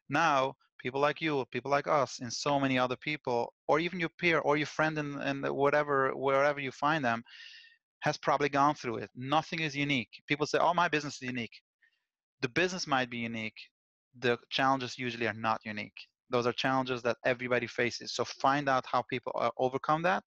now 0.10 0.54
people 0.84 1.02
like 1.08 1.22
you 1.22 1.46
people 1.52 1.72
like 1.72 1.88
us 1.88 2.20
and 2.20 2.32
so 2.32 2.60
many 2.60 2.78
other 2.78 2.98
people 2.98 3.54
or 3.68 3.80
even 3.80 4.00
your 4.00 4.14
peer 4.20 4.40
or 4.40 4.58
your 4.58 4.68
friend 4.78 4.98
in, 4.98 5.22
in 5.22 5.42
whatever 5.64 6.12
wherever 6.16 6.60
you 6.60 6.72
find 6.72 7.04
them 7.04 7.24
has 8.02 8.18
probably 8.18 8.50
gone 8.50 8.76
through 8.76 8.98
it. 8.98 9.10
Nothing 9.16 9.60
is 9.60 9.76
unique. 9.76 10.10
People 10.28 10.46
say, 10.46 10.58
oh, 10.60 10.74
my 10.74 10.88
business 10.88 11.16
is 11.16 11.28
unique. 11.28 11.62
The 12.42 12.50
business 12.50 12.88
might 12.88 13.10
be 13.10 13.18
unique. 13.18 13.60
The 14.20 14.38
challenges 14.50 14.98
usually 14.98 15.28
are 15.28 15.34
not 15.34 15.60
unique. 15.64 16.00
Those 16.30 16.46
are 16.46 16.54
challenges 16.54 17.02
that 17.04 17.18
everybody 17.26 17.68
faces. 17.68 18.14
So 18.14 18.24
find 18.24 18.70
out 18.70 18.86
how 18.86 19.02
people 19.10 19.32
uh, 19.36 19.50
overcome 19.58 20.02
that 20.04 20.24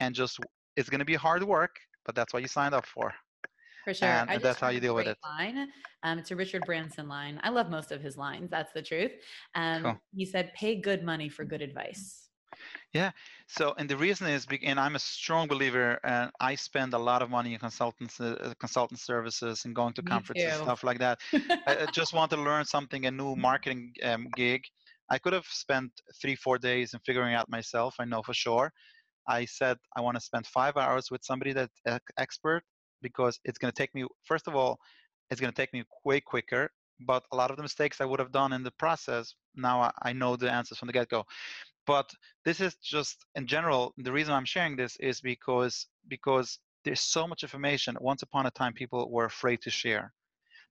and 0.00 0.14
just, 0.14 0.38
it's 0.76 0.88
going 0.88 1.00
to 1.00 1.04
be 1.04 1.14
hard 1.14 1.42
work, 1.42 1.74
but 2.04 2.14
that's 2.14 2.32
what 2.32 2.42
you 2.42 2.48
signed 2.48 2.74
up 2.74 2.86
for. 2.86 3.12
For 3.84 3.94
sure. 3.94 4.08
And 4.08 4.42
that's 4.42 4.60
how 4.60 4.68
you 4.68 4.80
deal 4.80 4.94
with 4.94 5.06
it. 5.06 5.16
Line. 5.24 5.68
Um, 6.02 6.18
it's 6.18 6.30
a 6.30 6.36
Richard 6.36 6.66
Branson 6.66 7.08
line. 7.08 7.40
I 7.42 7.48
love 7.48 7.70
most 7.70 7.90
of 7.90 8.00
his 8.00 8.16
lines. 8.16 8.50
That's 8.50 8.72
the 8.72 8.82
truth. 8.82 9.12
Um, 9.54 9.82
cool. 9.82 9.98
He 10.14 10.24
said, 10.24 10.52
pay 10.54 10.80
good 10.80 11.02
money 11.02 11.28
for 11.28 11.44
good 11.44 11.62
advice. 11.62 12.27
Yeah. 12.92 13.10
So, 13.46 13.74
and 13.78 13.88
the 13.88 13.96
reason 13.96 14.28
is, 14.28 14.46
and 14.62 14.80
I'm 14.80 14.96
a 14.96 14.98
strong 14.98 15.48
believer, 15.48 15.98
and 16.04 16.30
I 16.40 16.54
spend 16.54 16.94
a 16.94 16.98
lot 16.98 17.22
of 17.22 17.30
money 17.30 17.54
in 17.54 17.58
consultants, 17.58 18.20
uh, 18.20 18.54
consultant 18.58 19.00
services, 19.00 19.64
and 19.64 19.74
going 19.74 19.92
to 19.94 20.02
Me 20.02 20.10
conferences, 20.10 20.56
too. 20.56 20.62
stuff 20.62 20.84
like 20.84 20.98
that. 20.98 21.18
I, 21.66 21.86
just 21.92 22.12
want 22.14 22.30
to 22.32 22.36
learn 22.36 22.64
something, 22.64 23.06
a 23.06 23.10
new 23.10 23.36
marketing 23.36 23.92
um, 24.02 24.28
gig. 24.36 24.62
I 25.10 25.18
could 25.18 25.32
have 25.32 25.46
spent 25.46 25.90
three, 26.20 26.36
four 26.36 26.58
days 26.58 26.94
in 26.94 27.00
figuring 27.00 27.34
out 27.34 27.48
myself. 27.48 27.94
I 27.98 28.04
know 28.04 28.22
for 28.22 28.34
sure. 28.34 28.72
I 29.26 29.44
said 29.44 29.76
I 29.96 30.00
want 30.00 30.16
to 30.16 30.20
spend 30.20 30.46
five 30.46 30.76
hours 30.76 31.10
with 31.10 31.22
somebody 31.22 31.52
that's 31.52 31.80
expert 32.18 32.62
because 33.02 33.38
it's 33.44 33.58
going 33.58 33.72
to 33.72 33.76
take 33.76 33.94
me. 33.94 34.04
First 34.24 34.48
of 34.48 34.54
all, 34.54 34.78
it's 35.30 35.40
going 35.40 35.52
to 35.52 35.56
take 35.56 35.72
me 35.72 35.84
way 36.04 36.20
quicker. 36.20 36.70
But 37.00 37.24
a 37.32 37.36
lot 37.36 37.50
of 37.50 37.56
the 37.56 37.62
mistakes 37.62 38.00
I 38.00 38.04
would 38.04 38.20
have 38.20 38.32
done 38.32 38.52
in 38.52 38.62
the 38.62 38.72
process, 38.72 39.34
now 39.54 39.80
I, 39.80 39.90
I 40.02 40.12
know 40.12 40.36
the 40.36 40.50
answers 40.50 40.78
from 40.78 40.86
the 40.86 40.92
get-go. 40.92 41.24
But 41.86 42.12
this 42.44 42.60
is 42.60 42.74
just 42.76 43.24
in 43.34 43.46
general 43.46 43.94
the 43.96 44.12
reason 44.12 44.34
i'm 44.34 44.44
sharing 44.44 44.76
this 44.76 44.96
is 44.96 45.22
because 45.22 45.86
because 46.08 46.58
there's 46.84 47.00
so 47.00 47.26
much 47.26 47.42
information. 47.42 47.96
Once 48.00 48.22
upon 48.22 48.46
a 48.46 48.50
time 48.50 48.72
people 48.72 49.10
were 49.10 49.24
afraid 49.26 49.60
to 49.62 49.70
share. 49.70 50.12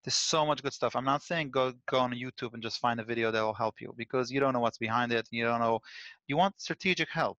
There's 0.03 0.15
so 0.15 0.45
much 0.45 0.63
good 0.63 0.73
stuff. 0.73 0.95
I'm 0.95 1.05
not 1.05 1.23
saying 1.23 1.51
go 1.51 1.73
go 1.89 1.99
on 1.99 2.11
youtube 2.11 2.53
and 2.53 2.63
just 2.63 2.79
find 2.79 2.99
a 2.99 3.03
video 3.03 3.31
that 3.31 3.41
will 3.41 3.53
help 3.53 3.75
you 3.81 3.93
because 3.97 4.31
you 4.31 4.39
don't 4.39 4.53
know 4.53 4.59
what's 4.59 4.77
behind 4.77 5.11
it. 5.11 5.27
You 5.31 5.45
don't 5.45 5.59
know. 5.59 5.79
You 6.27 6.37
want 6.37 6.61
strategic 6.61 7.09
help. 7.09 7.37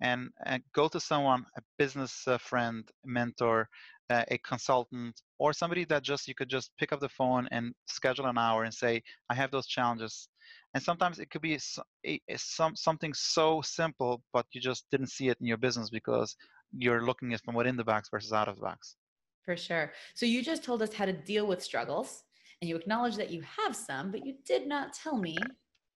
And, 0.00 0.30
and 0.44 0.64
go 0.72 0.88
to 0.88 0.98
someone 0.98 1.46
a 1.56 1.62
business 1.78 2.26
uh, 2.26 2.36
friend 2.38 2.90
mentor 3.04 3.68
uh, 4.10 4.24
a 4.28 4.38
consultant 4.38 5.20
or 5.38 5.52
somebody 5.52 5.84
that 5.84 6.02
just 6.02 6.28
you 6.28 6.34
could 6.34 6.48
just 6.48 6.70
pick 6.78 6.92
up 6.92 7.00
the 7.00 7.08
phone 7.08 7.48
and 7.50 7.72
schedule 7.86 8.26
an 8.26 8.38
hour 8.38 8.64
and 8.64 8.74
say 8.74 9.02
i 9.30 9.34
have 9.34 9.50
those 9.50 9.66
challenges. 9.66 10.28
And 10.74 10.82
sometimes 10.82 11.18
it 11.18 11.28
could 11.30 11.42
be 11.42 11.58
a, 12.06 12.20
a, 12.28 12.36
some 12.36 12.74
something 12.76 13.12
so 13.14 13.62
simple 13.62 14.22
but 14.32 14.46
you 14.52 14.60
just 14.60 14.86
didn't 14.90 15.10
see 15.10 15.28
it 15.28 15.38
in 15.40 15.46
your 15.46 15.58
business 15.58 15.90
because 15.90 16.34
you're 16.76 17.04
looking 17.04 17.34
at 17.34 17.42
from 17.44 17.54
within 17.54 17.76
the 17.76 17.84
box 17.84 18.08
versus 18.10 18.32
out 18.32 18.48
of 18.48 18.56
the 18.56 18.62
box. 18.62 18.96
For 19.44 19.56
sure. 19.56 19.92
So 20.14 20.24
you 20.24 20.42
just 20.42 20.64
told 20.64 20.82
us 20.82 20.94
how 20.94 21.04
to 21.04 21.12
deal 21.12 21.46
with 21.46 21.62
struggles 21.62 22.22
and 22.60 22.68
you 22.68 22.76
acknowledge 22.76 23.16
that 23.16 23.30
you 23.30 23.42
have 23.58 23.76
some 23.76 24.10
but 24.10 24.24
you 24.24 24.34
did 24.46 24.66
not 24.66 24.94
tell 24.94 25.18
me 25.18 25.36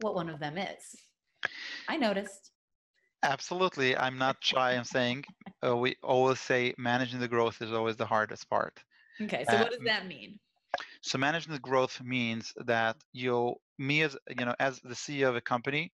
what 0.00 0.14
one 0.14 0.28
of 0.28 0.40
them 0.40 0.58
is. 0.58 0.94
I 1.88 1.96
noticed 1.96 2.50
absolutely 3.26 3.97
i'm 3.97 4.18
not 4.18 4.37
shy 4.40 4.73
i'm 4.76 4.85
saying 4.85 5.25
uh, 5.66 5.76
we 5.76 5.97
always 6.02 6.40
say 6.40 6.75
managing 6.78 7.21
the 7.21 7.28
growth 7.28 7.61
is 7.61 7.73
always 7.73 7.97
the 7.97 8.06
hardest 8.06 8.49
part 8.49 8.75
okay 9.23 9.45
so 9.49 9.56
what 9.59 9.71
does 9.71 9.80
that 9.85 10.06
mean 10.06 10.38
so 11.02 11.18
managing 11.18 11.52
the 11.52 11.61
growth 11.61 12.00
means 12.02 12.52
that 12.66 12.97
you, 13.12 13.54
me 13.78 14.02
as 14.02 14.16
you 14.38 14.45
know, 14.45 14.54
as 14.59 14.80
the 14.80 14.95
CEO 14.95 15.28
of 15.28 15.37
a 15.37 15.40
company, 15.40 15.92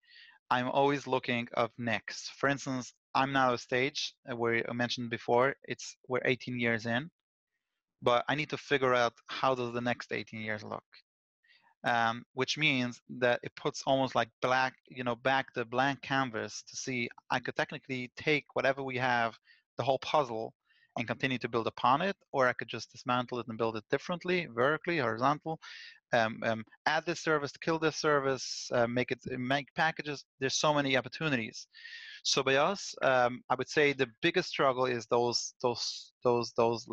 I'm 0.50 0.68
always 0.68 1.06
looking 1.06 1.48
of 1.54 1.70
next. 1.78 2.30
For 2.32 2.48
instance, 2.48 2.94
I'm 3.14 3.32
now 3.32 3.48
at 3.48 3.54
a 3.54 3.58
stage 3.58 4.14
uh, 4.30 4.36
where 4.36 4.64
I 4.68 4.72
mentioned 4.72 5.10
before, 5.10 5.54
it's 5.64 5.96
we're 6.08 6.20
18 6.24 6.58
years 6.58 6.86
in, 6.86 7.10
but 8.02 8.24
I 8.28 8.34
need 8.34 8.50
to 8.50 8.56
figure 8.58 8.94
out 8.94 9.14
how 9.28 9.54
does 9.54 9.72
the 9.72 9.80
next 9.80 10.12
18 10.12 10.40
years 10.40 10.62
look. 10.62 10.84
Um, 11.84 12.24
which 12.34 12.56
means 12.58 13.00
that 13.18 13.40
it 13.42 13.50
puts 13.56 13.82
almost 13.86 14.14
like 14.14 14.28
black, 14.40 14.74
you 14.88 15.02
know, 15.02 15.16
back 15.16 15.46
the 15.52 15.64
blank 15.64 16.00
canvas 16.02 16.62
to 16.68 16.76
see 16.76 17.08
I 17.28 17.40
could 17.40 17.56
technically 17.56 18.12
take 18.16 18.44
whatever 18.54 18.84
we 18.84 18.98
have, 18.98 19.36
the 19.78 19.82
whole 19.82 19.98
puzzle, 19.98 20.54
and 20.96 21.06
continue 21.08 21.38
to 21.38 21.48
build 21.48 21.66
upon 21.66 22.02
it, 22.02 22.16
or 22.32 22.46
I 22.46 22.52
could 22.52 22.68
just 22.68 22.92
dismantle 22.92 23.40
it 23.40 23.46
and 23.48 23.58
build 23.58 23.76
it 23.76 23.84
differently, 23.90 24.46
vertically, 24.54 24.98
horizontal, 24.98 25.58
um, 26.12 26.38
um, 26.44 26.64
add 26.86 27.06
this 27.06 27.20
service, 27.20 27.52
kill 27.56 27.78
this 27.78 27.96
service, 27.96 28.68
uh, 28.72 28.86
make 28.86 29.10
it 29.10 29.18
make 29.38 29.72
packages. 29.74 30.24
There's 30.40 30.54
so 30.54 30.74
many 30.74 30.96
opportunities. 30.96 31.66
So 32.22 32.42
by 32.42 32.56
us, 32.56 32.94
um, 33.02 33.42
I 33.48 33.54
would 33.54 33.68
say 33.68 33.92
the 33.92 34.08
biggest 34.20 34.50
struggle 34.50 34.84
is 34.84 35.06
those 35.06 35.54
those 35.62 36.12
those 36.22 36.52
those 36.56 36.86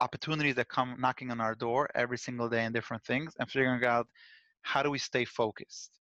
opportunities 0.00 0.54
that 0.56 0.68
come 0.68 0.96
knocking 0.98 1.30
on 1.30 1.40
our 1.40 1.54
door 1.54 1.88
every 1.94 2.18
single 2.18 2.48
day 2.48 2.64
in 2.64 2.72
different 2.72 3.04
things, 3.04 3.34
and 3.38 3.50
figuring 3.50 3.84
out 3.84 4.06
how 4.62 4.82
do 4.82 4.90
we 4.90 4.98
stay 4.98 5.24
focused 5.24 6.00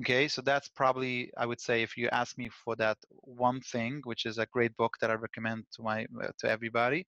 Okay, 0.00 0.28
so 0.28 0.40
that's 0.40 0.68
probably 0.68 1.30
I 1.36 1.44
would 1.44 1.60
say 1.60 1.82
if 1.82 1.96
you 1.96 2.08
ask 2.10 2.38
me 2.38 2.48
for 2.64 2.74
that 2.76 2.96
one 3.10 3.60
thing, 3.60 4.00
which 4.04 4.24
is 4.24 4.38
a 4.38 4.46
great 4.46 4.74
book 4.76 4.96
that 5.00 5.10
I 5.10 5.14
recommend 5.14 5.64
to 5.74 5.82
my 5.82 6.06
uh, 6.22 6.28
to 6.38 6.48
everybody, 6.48 7.06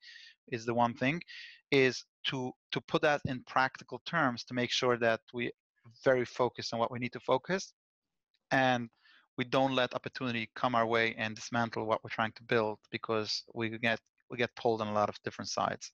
is 0.48 0.66
the 0.66 0.74
one 0.74 0.94
thing, 0.94 1.22
is 1.70 2.04
to 2.26 2.52
to 2.72 2.80
put 2.82 3.00
that 3.02 3.22
in 3.24 3.42
practical 3.44 4.02
terms 4.04 4.44
to 4.44 4.54
make 4.54 4.70
sure 4.70 4.98
that 4.98 5.20
we 5.32 5.50
very 6.04 6.26
focused 6.26 6.74
on 6.74 6.80
what 6.80 6.90
we 6.90 6.98
need 6.98 7.12
to 7.14 7.20
focus, 7.20 7.72
and 8.50 8.90
we 9.38 9.44
don't 9.44 9.74
let 9.74 9.94
opportunity 9.94 10.50
come 10.54 10.74
our 10.74 10.86
way 10.86 11.14
and 11.16 11.34
dismantle 11.34 11.86
what 11.86 12.04
we're 12.04 12.10
trying 12.10 12.32
to 12.36 12.42
build 12.44 12.78
because 12.90 13.42
we 13.54 13.70
get 13.78 14.00
we 14.30 14.36
get 14.36 14.54
pulled 14.56 14.82
on 14.82 14.88
a 14.88 14.92
lot 14.94 15.08
of 15.08 15.16
different 15.24 15.48
sides. 15.48 15.90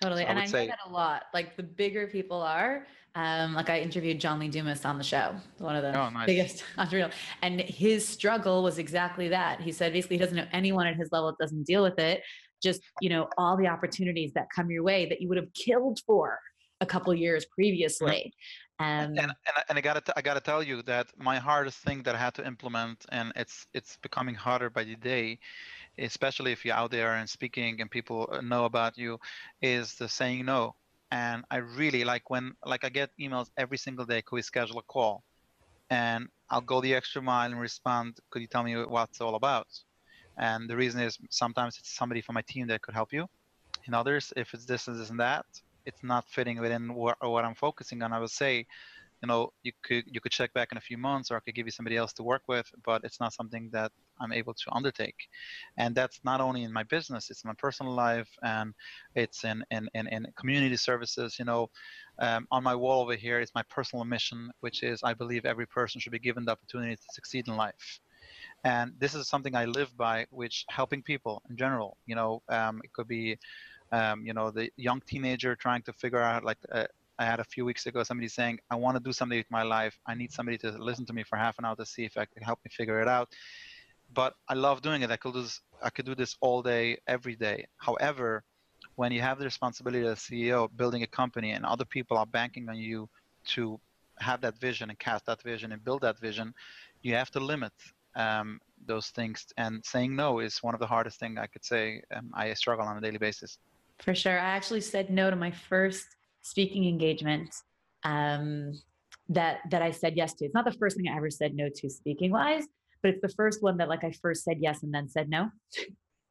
Totally. 0.00 0.24
And 0.24 0.38
I, 0.38 0.42
I 0.42 0.46
say, 0.46 0.60
hear 0.62 0.68
that 0.68 0.90
a 0.90 0.92
lot. 0.92 1.24
Like 1.32 1.56
the 1.56 1.62
bigger 1.62 2.06
people 2.06 2.42
are, 2.42 2.86
um, 3.14 3.54
like 3.54 3.70
I 3.70 3.80
interviewed 3.80 4.20
John 4.20 4.38
Lee 4.40 4.48
Dumas 4.48 4.84
on 4.84 4.98
the 4.98 5.04
show, 5.04 5.34
one 5.58 5.76
of 5.76 5.82
the 5.82 5.98
oh, 5.98 6.10
nice. 6.10 6.26
biggest 6.26 6.64
entrepreneurs. 6.78 7.14
And 7.42 7.60
his 7.60 8.06
struggle 8.06 8.62
was 8.62 8.78
exactly 8.78 9.28
that. 9.28 9.60
He 9.60 9.70
said 9.72 9.92
basically 9.92 10.16
he 10.16 10.22
doesn't 10.22 10.36
know 10.36 10.46
anyone 10.52 10.86
at 10.86 10.96
his 10.96 11.10
level 11.12 11.30
that 11.30 11.38
doesn't 11.38 11.64
deal 11.64 11.82
with 11.82 11.98
it. 11.98 12.22
Just, 12.62 12.80
you 13.00 13.10
know, 13.10 13.28
all 13.38 13.56
the 13.56 13.68
opportunities 13.68 14.32
that 14.34 14.46
come 14.54 14.70
your 14.70 14.82
way 14.82 15.06
that 15.06 15.20
you 15.20 15.28
would 15.28 15.36
have 15.36 15.52
killed 15.54 16.00
for 16.06 16.38
a 16.80 16.86
couple 16.86 17.14
years 17.14 17.46
previously. 17.46 18.32
Um, 18.78 19.16
and, 19.16 19.18
and, 19.18 19.32
and 19.68 19.78
I 19.78 19.80
gotta 19.80 20.00
t- 20.00 20.12
I 20.16 20.22
gotta 20.22 20.40
tell 20.40 20.62
you 20.62 20.82
that 20.82 21.06
my 21.16 21.38
hardest 21.38 21.78
thing 21.78 22.02
that 22.04 22.14
I 22.14 22.18
had 22.18 22.34
to 22.34 22.46
implement, 22.46 23.04
and 23.10 23.32
it's 23.36 23.66
it's 23.74 23.96
becoming 23.98 24.34
harder 24.34 24.70
by 24.70 24.84
the 24.84 24.96
day, 24.96 25.38
especially 25.98 26.52
if 26.52 26.64
you're 26.64 26.74
out 26.74 26.90
there 26.90 27.14
and 27.14 27.28
speaking 27.28 27.80
and 27.80 27.90
people 27.90 28.28
uh, 28.32 28.40
know 28.40 28.64
about 28.64 28.98
you, 28.98 29.18
is 29.62 29.94
the 29.96 30.08
saying 30.08 30.46
no. 30.46 30.74
And 31.10 31.44
I 31.50 31.58
really 31.58 32.04
like 32.04 32.30
when 32.30 32.54
like 32.64 32.84
I 32.84 32.88
get 32.88 33.10
emails 33.20 33.50
every 33.56 33.78
single 33.78 34.06
day. 34.06 34.22
Could 34.22 34.36
we 34.36 34.42
schedule 34.42 34.78
a 34.78 34.82
call? 34.82 35.24
And 35.90 36.28
I'll 36.50 36.60
go 36.62 36.80
the 36.80 36.94
extra 36.94 37.22
mile 37.22 37.50
and 37.50 37.60
respond. 37.60 38.18
Could 38.30 38.42
you 38.42 38.48
tell 38.48 38.64
me 38.64 38.76
what 38.84 39.10
it's 39.10 39.20
all 39.20 39.34
about? 39.36 39.68
And 40.38 40.68
the 40.68 40.76
reason 40.76 41.00
is 41.00 41.18
sometimes 41.30 41.78
it's 41.78 41.94
somebody 41.94 42.20
from 42.22 42.34
my 42.34 42.42
team 42.48 42.66
that 42.68 42.82
could 42.82 42.94
help 42.94 43.12
you. 43.12 43.26
In 43.86 43.94
others, 43.94 44.32
if 44.36 44.54
it's 44.54 44.66
this 44.66 44.88
and 44.88 44.98
this 45.00 45.10
and 45.10 45.20
that, 45.20 45.46
it's 45.86 46.02
not 46.02 46.24
fitting 46.28 46.60
within 46.60 46.94
what, 46.94 47.16
what 47.20 47.44
I'm 47.44 47.54
focusing 47.54 48.02
on, 48.02 48.12
I 48.12 48.20
would 48.20 48.30
say, 48.30 48.66
you 49.22 49.28
know, 49.28 49.52
you 49.62 49.72
could 49.82 50.04
you 50.06 50.20
could 50.20 50.32
check 50.32 50.52
back 50.52 50.68
in 50.72 50.78
a 50.78 50.82
few 50.82 50.98
months, 50.98 51.30
or 51.30 51.36
I 51.36 51.40
could 51.40 51.54
give 51.54 51.66
you 51.66 51.72
somebody 51.72 51.96
else 51.96 52.12
to 52.14 52.22
work 52.22 52.42
with, 52.48 52.66
but 52.84 53.02
it's 53.04 53.20
not 53.20 53.32
something 53.32 53.70
that 53.72 53.90
I'm 54.20 54.32
able 54.32 54.52
to 54.54 54.72
undertake. 54.72 55.16
And 55.78 55.94
that's 55.94 56.20
not 56.24 56.40
only 56.42 56.62
in 56.62 56.72
my 56.72 56.82
business; 56.84 57.30
it's 57.30 57.44
my 57.44 57.54
personal 57.56 57.94
life, 57.94 58.28
and 58.42 58.74
it's 59.14 59.44
in 59.44 59.64
in 59.70 59.88
in, 59.94 60.08
in 60.08 60.26
community 60.38 60.76
services. 60.76 61.38
You 61.38 61.46
know, 61.46 61.70
um, 62.18 62.46
on 62.50 62.62
my 62.62 62.74
wall 62.74 63.02
over 63.02 63.16
here 63.16 63.40
is 63.40 63.50
my 63.54 63.62
personal 63.70 64.04
mission, 64.04 64.50
which 64.60 64.82
is 64.82 65.00
I 65.02 65.14
believe 65.14 65.46
every 65.46 65.66
person 65.66 66.00
should 66.00 66.12
be 66.12 66.18
given 66.18 66.44
the 66.44 66.52
opportunity 66.52 66.96
to 66.96 67.08
succeed 67.12 67.48
in 67.48 67.56
life 67.56 68.00
and 68.64 68.92
this 68.98 69.14
is 69.14 69.28
something 69.28 69.54
i 69.54 69.64
live 69.64 69.94
by 69.96 70.26
which 70.30 70.64
helping 70.70 71.02
people 71.02 71.42
in 71.50 71.56
general 71.56 71.96
you 72.06 72.14
know 72.14 72.42
um, 72.48 72.80
it 72.84 72.92
could 72.92 73.08
be 73.08 73.36
um, 73.94 74.26
you 74.26 74.34
know, 74.34 74.50
the 74.50 74.70
young 74.76 75.00
teenager 75.06 75.54
trying 75.54 75.82
to 75.82 75.92
figure 75.92 76.22
out 76.30 76.42
like 76.44 76.58
uh, 76.72 76.86
I 77.18 77.24
had 77.24 77.38
a 77.38 77.44
few 77.44 77.64
weeks 77.64 77.86
ago 77.86 78.02
somebody 78.02 78.28
saying, 78.28 78.58
I 78.68 78.74
want 78.74 78.96
to 78.96 79.02
do 79.08 79.12
something 79.12 79.38
with 79.38 79.50
my 79.50 79.62
life. 79.62 79.96
I 80.04 80.14
need 80.14 80.32
somebody 80.32 80.58
to 80.58 80.70
listen 80.88 81.06
to 81.06 81.12
me 81.12 81.22
for 81.22 81.36
half 81.36 81.58
an 81.60 81.64
hour 81.64 81.76
to 81.76 81.86
see 81.86 82.04
if 82.04 82.16
I 82.16 82.24
can 82.24 82.42
help 82.42 82.58
me 82.64 82.70
figure 82.80 83.00
it 83.00 83.08
out. 83.08 83.28
But 84.12 84.34
I 84.48 84.54
love 84.54 84.82
doing 84.82 85.02
it. 85.02 85.10
I 85.12 85.16
could 85.16 85.34
do 85.34 85.42
this, 85.42 85.60
I 85.80 85.90
could 85.90 86.06
do 86.06 86.16
this 86.16 86.36
all 86.40 86.60
day, 86.60 86.98
every 87.06 87.36
day. 87.36 87.66
However, 87.76 88.42
when 88.96 89.12
you 89.12 89.20
have 89.20 89.38
the 89.38 89.44
responsibility 89.44 90.04
as 90.06 90.18
CEO 90.18 90.68
building 90.76 91.02
a 91.04 91.06
company 91.06 91.52
and 91.52 91.64
other 91.64 91.84
people 91.84 92.16
are 92.16 92.26
banking 92.26 92.68
on 92.68 92.76
you 92.76 93.08
to 93.54 93.78
have 94.18 94.40
that 94.40 94.58
vision 94.58 94.90
and 94.90 94.98
cast 94.98 95.26
that 95.26 95.40
vision 95.42 95.70
and 95.72 95.84
build 95.84 96.02
that 96.02 96.18
vision, 96.18 96.52
you 97.02 97.14
have 97.14 97.30
to 97.30 97.40
limit 97.40 97.72
um, 98.16 98.60
those 98.86 99.08
things. 99.08 99.46
And 99.56 99.84
saying 99.84 100.16
no 100.16 100.40
is 100.40 100.62
one 100.64 100.74
of 100.74 100.80
the 100.80 100.86
hardest 100.94 101.20
things 101.20 101.38
I 101.38 101.46
could 101.46 101.64
say 101.64 102.02
um, 102.14 102.30
I 102.34 102.54
struggle 102.54 102.86
on 102.86 102.96
a 102.96 103.00
daily 103.00 103.18
basis. 103.18 103.58
For 104.00 104.14
sure. 104.14 104.38
I 104.38 104.56
actually 104.56 104.80
said 104.80 105.10
no 105.10 105.30
to 105.30 105.36
my 105.36 105.50
first 105.50 106.06
speaking 106.42 106.86
engagement 106.86 107.54
um, 108.02 108.72
that 109.28 109.60
that 109.70 109.82
I 109.82 109.90
said 109.90 110.16
yes 110.16 110.34
to. 110.34 110.44
It's 110.44 110.54
not 110.54 110.64
the 110.64 110.72
first 110.72 110.96
thing 110.96 111.08
I 111.08 111.16
ever 111.16 111.30
said 111.30 111.54
no 111.54 111.68
to 111.74 111.90
speaking 111.90 112.30
wise, 112.30 112.64
but 113.02 113.10
it's 113.12 113.22
the 113.22 113.34
first 113.36 113.62
one 113.62 113.78
that 113.78 113.88
like 113.88 114.04
I 114.04 114.12
first 114.22 114.44
said 114.44 114.58
yes 114.60 114.82
and 114.82 114.92
then 114.92 115.08
said 115.08 115.28
no. 115.28 115.50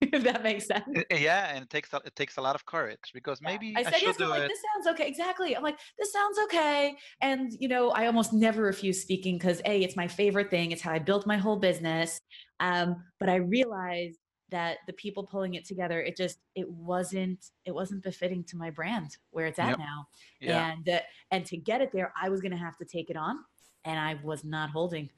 if 0.11 0.23
that 0.23 0.43
makes 0.43 0.67
sense. 0.67 0.83
Yeah, 1.09 1.53
and 1.53 1.63
it 1.63 1.69
takes 1.69 1.93
a, 1.93 2.01
it 2.05 2.15
takes 2.15 2.37
a 2.37 2.41
lot 2.41 2.55
of 2.55 2.65
courage 2.65 3.11
because 3.13 3.41
maybe 3.41 3.67
yeah. 3.67 3.79
I 3.79 3.83
said 3.83 3.93
I 3.93 3.99
yes. 4.01 4.19
I'm 4.19 4.29
like, 4.29 4.47
this 4.47 4.59
sounds 4.73 4.87
okay. 4.93 5.07
Exactly. 5.07 5.55
I'm 5.55 5.63
like, 5.63 5.79
this 5.97 6.11
sounds 6.11 6.37
okay. 6.45 6.95
And 7.21 7.51
you 7.59 7.67
know, 7.67 7.91
I 7.91 8.07
almost 8.07 8.33
never 8.33 8.61
refuse 8.63 9.01
speaking 9.01 9.37
because 9.37 9.61
a, 9.65 9.81
it's 9.81 9.95
my 9.95 10.07
favorite 10.07 10.49
thing. 10.49 10.71
It's 10.71 10.81
how 10.81 10.91
I 10.91 10.99
built 10.99 11.25
my 11.25 11.37
whole 11.37 11.57
business. 11.57 12.19
Um, 12.59 12.97
but 13.19 13.29
I 13.29 13.35
realized 13.35 14.17
that 14.53 14.77
the 14.85 14.93
people 14.93 15.23
pulling 15.23 15.55
it 15.55 15.65
together 15.65 15.99
it 15.99 16.15
just 16.15 16.37
it 16.53 16.69
wasn't 16.69 17.49
it 17.65 17.73
wasn't 17.73 18.01
befitting 18.03 18.43
to 18.43 18.55
my 18.55 18.69
brand 18.69 19.17
where 19.31 19.47
it's 19.47 19.57
at 19.57 19.69
yep. 19.69 19.79
now 19.79 20.07
yeah. 20.39 20.71
and 20.71 20.87
uh, 20.87 20.99
and 21.31 21.43
to 21.43 21.57
get 21.57 21.81
it 21.81 21.91
there 21.91 22.13
i 22.21 22.29
was 22.29 22.39
going 22.39 22.51
to 22.51 22.57
have 22.57 22.77
to 22.77 22.85
take 22.85 23.09
it 23.09 23.17
on 23.17 23.39
and 23.83 23.99
i 23.99 24.15
was 24.23 24.43
not 24.43 24.69
holding 24.69 25.09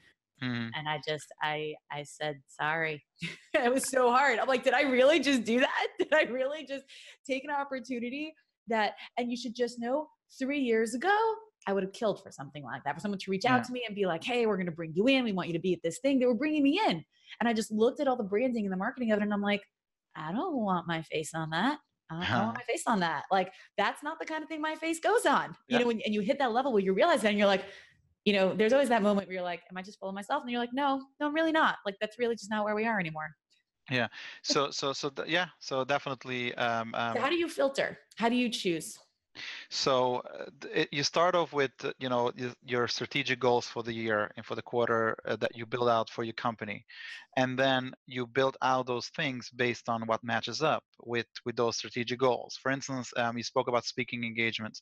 mm. 0.42 0.72
and 0.74 0.88
i 0.88 1.00
just 1.06 1.28
i 1.44 1.76
i 1.92 2.02
said 2.02 2.40
sorry 2.48 3.04
it 3.54 3.72
was 3.72 3.90
so 3.90 4.10
hard 4.10 4.40
i'm 4.40 4.48
like 4.48 4.64
did 4.64 4.74
i 4.74 4.84
really 4.84 5.20
just 5.20 5.44
do 5.44 5.60
that 5.60 5.88
did 6.00 6.14
i 6.14 6.24
really 6.24 6.66
just 6.66 6.86
take 7.28 7.44
an 7.44 7.52
opportunity 7.52 8.34
that 8.70 8.94
and 9.18 9.30
you 9.30 9.36
should 9.36 9.54
just 9.54 9.80
know 9.80 10.08
three 10.40 10.60
years 10.62 10.96
ago 10.96 11.14
I 11.68 11.74
would 11.74 11.82
have 11.82 11.94
killed 11.94 12.22
for 12.22 12.32
something 12.32 12.64
like 12.64 12.84
that. 12.84 12.94
For 12.94 13.00
someone 13.00 13.18
to 13.18 13.32
reach 13.32 13.46
out 13.46 13.64
to 13.64 13.72
me 13.72 13.84
and 13.88 13.96
be 13.96 14.06
like, 14.06 14.24
hey, 14.24 14.46
we're 14.46 14.56
going 14.56 14.68
to 14.68 14.72
bring 14.72 14.94
you 14.94 15.08
in. 15.08 15.24
We 15.24 15.32
want 15.32 15.48
you 15.48 15.54
to 15.54 15.60
be 15.60 15.74
at 15.74 15.82
this 15.82 15.98
thing. 15.98 16.20
They 16.20 16.28
were 16.28 16.36
bringing 16.36 16.62
me 16.62 16.80
in. 16.88 17.04
And 17.40 17.50
I 17.50 17.54
just 17.54 17.72
looked 17.72 18.00
at 18.00 18.08
all 18.08 18.16
the 18.16 18.24
branding 18.24 18.66
and 18.66 18.74
the 18.74 18.78
marketing 18.78 19.12
of 19.12 19.20
it. 19.20 19.24
And 19.24 19.34
I'm 19.34 19.42
like, 19.42 19.62
I 20.16 20.32
don't 20.32 20.56
want 20.56 20.88
my 20.88 21.02
face 21.02 21.34
on 21.34 21.50
that. 21.52 21.80
I 22.10 22.14
don't 22.14 22.46
want 22.46 22.58
my 22.58 22.64
face 22.64 22.84
on 22.86 23.00
that. 23.00 23.24
Like, 23.32 23.52
that's 23.78 24.04
not 24.04 24.20
the 24.20 24.26
kind 24.26 24.44
of 24.44 24.50
thing 24.50 24.62
my 24.62 24.76
face 24.76 25.00
goes 25.00 25.26
on. 25.26 25.56
Yeah. 25.68 25.78
You 25.78 25.80
know, 25.80 25.88
when, 25.88 26.02
and 26.02 26.14
you 26.14 26.22
hit 26.22 26.38
that 26.40 26.52
level 26.52 26.72
where 26.72 26.84
you 26.84 26.94
realize 26.94 27.22
that 27.22 27.30
and 27.30 27.38
you're 27.38 27.48
like, 27.48 27.66
you 28.26 28.34
know, 28.34 28.54
there's 28.54 28.74
always 28.74 28.90
that 28.90 29.02
moment 29.02 29.28
where 29.28 29.36
you're 29.36 29.44
like, 29.44 29.62
am 29.70 29.78
I 29.78 29.82
just 29.82 30.00
full 30.00 30.10
of 30.10 30.16
myself? 30.16 30.44
And 30.44 30.52
you're 30.52 30.60
like, 30.60 30.74
no, 30.74 31.02
no, 31.20 31.28
I'm 31.28 31.34
really 31.34 31.52
not. 31.52 31.78
Like, 31.86 31.96
that's 32.00 32.20
really 32.20 32.36
just 32.36 32.50
not 32.50 32.64
where 32.64 32.76
we 32.76 32.86
are 32.86 33.00
anymore. 33.00 33.30
Yeah. 33.92 34.08
So, 34.44 34.72
so, 34.72 34.94
so, 34.94 35.10
th- 35.10 35.28
yeah. 35.28 35.48
So 35.60 35.84
definitely. 35.84 36.54
Um, 36.56 36.94
um, 36.96 37.16
so 37.16 37.22
how 37.22 37.30
do 37.30 37.36
you 37.36 37.50
filter? 37.50 38.00
How 38.16 38.30
do 38.30 38.36
you 38.36 38.50
choose? 38.50 38.98
So 39.70 40.18
uh, 40.18 40.46
it, 40.74 40.90
you 40.92 41.04
start 41.04 41.36
off 41.36 41.54
with 41.54 41.72
uh, 41.84 41.92
you 42.00 42.10
know 42.10 42.32
your 42.64 42.88
strategic 42.88 43.40
goals 43.40 43.68
for 43.68 43.84
the 43.84 43.94
year 43.94 44.32
and 44.38 44.46
for 44.46 44.56
the 44.56 44.62
quarter 44.62 45.18
uh, 45.26 45.36
that 45.38 45.56
you 45.56 45.66
build 45.66 45.90
out 45.90 46.10
for 46.10 46.24
your 46.24 46.34
company, 46.34 46.86
and 47.38 47.58
then 47.58 47.94
you 48.08 48.28
build 48.28 48.58
out 48.62 48.88
those 48.88 49.08
things 49.10 49.50
based 49.50 49.90
on 49.90 50.08
what 50.08 50.24
matches 50.24 50.62
up 50.62 50.84
with 51.04 51.28
with 51.46 51.56
those 51.56 51.78
strategic 51.78 52.20
goals. 52.20 52.58
For 52.62 52.72
instance, 52.72 53.12
um, 53.18 53.38
you 53.38 53.44
spoke 53.44 53.68
about 53.68 53.86
speaking 53.86 54.24
engagements. 54.24 54.82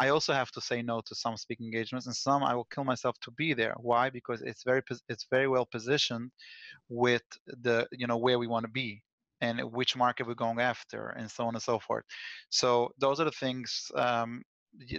I 0.00 0.08
also 0.08 0.32
have 0.32 0.50
to 0.52 0.60
say 0.60 0.82
no 0.82 1.00
to 1.06 1.14
some 1.14 1.36
speaking 1.36 1.66
engagements, 1.66 2.06
and 2.06 2.16
some 2.16 2.42
I 2.42 2.54
will 2.54 2.68
kill 2.72 2.84
myself 2.84 3.16
to 3.22 3.30
be 3.32 3.54
there. 3.54 3.74
Why? 3.78 4.10
Because 4.10 4.42
it's 4.42 4.64
very 4.64 4.82
it's 5.08 5.26
very 5.30 5.48
well 5.48 5.66
positioned 5.66 6.30
with 6.88 7.22
the 7.46 7.86
you 7.92 8.06
know 8.06 8.18
where 8.18 8.38
we 8.38 8.46
want 8.46 8.64
to 8.64 8.70
be 8.70 9.02
and 9.40 9.60
which 9.72 9.96
market 9.96 10.26
we're 10.26 10.34
going 10.34 10.60
after 10.60 11.08
and 11.10 11.30
so 11.30 11.46
on 11.46 11.54
and 11.54 11.62
so 11.62 11.78
forth. 11.78 12.04
So 12.50 12.90
those 12.98 13.20
are 13.20 13.24
the 13.24 13.30
things 13.30 13.90
um, 13.94 14.42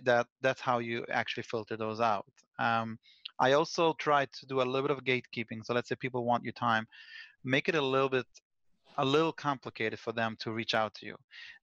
that 0.04 0.28
that's 0.42 0.62
how 0.62 0.80
you 0.80 1.06
actually 1.12 1.44
filter 1.44 1.78
those 1.78 2.00
out. 2.00 2.26
Um, 2.60 2.98
i 3.40 3.54
also 3.54 3.94
try 3.94 4.26
to 4.26 4.46
do 4.46 4.62
a 4.62 4.64
little 4.64 4.88
bit 4.88 4.98
of 4.98 5.04
gatekeeping. 5.04 5.64
So 5.64 5.74
let's 5.74 5.90
say 5.90 5.96
people 5.96 6.26
want 6.26 6.44
your 6.44 6.54
time. 6.54 6.86
Make 7.44 7.70
it 7.70 7.76
a 7.76 7.82
little 7.82 8.10
bit 8.10 8.26
a 8.98 9.06
little 9.06 9.32
complicated 9.32 10.00
for 10.00 10.12
them 10.12 10.36
to 10.40 10.52
reach 10.52 10.76
out 10.76 10.94
to 10.96 11.06
you. 11.06 11.16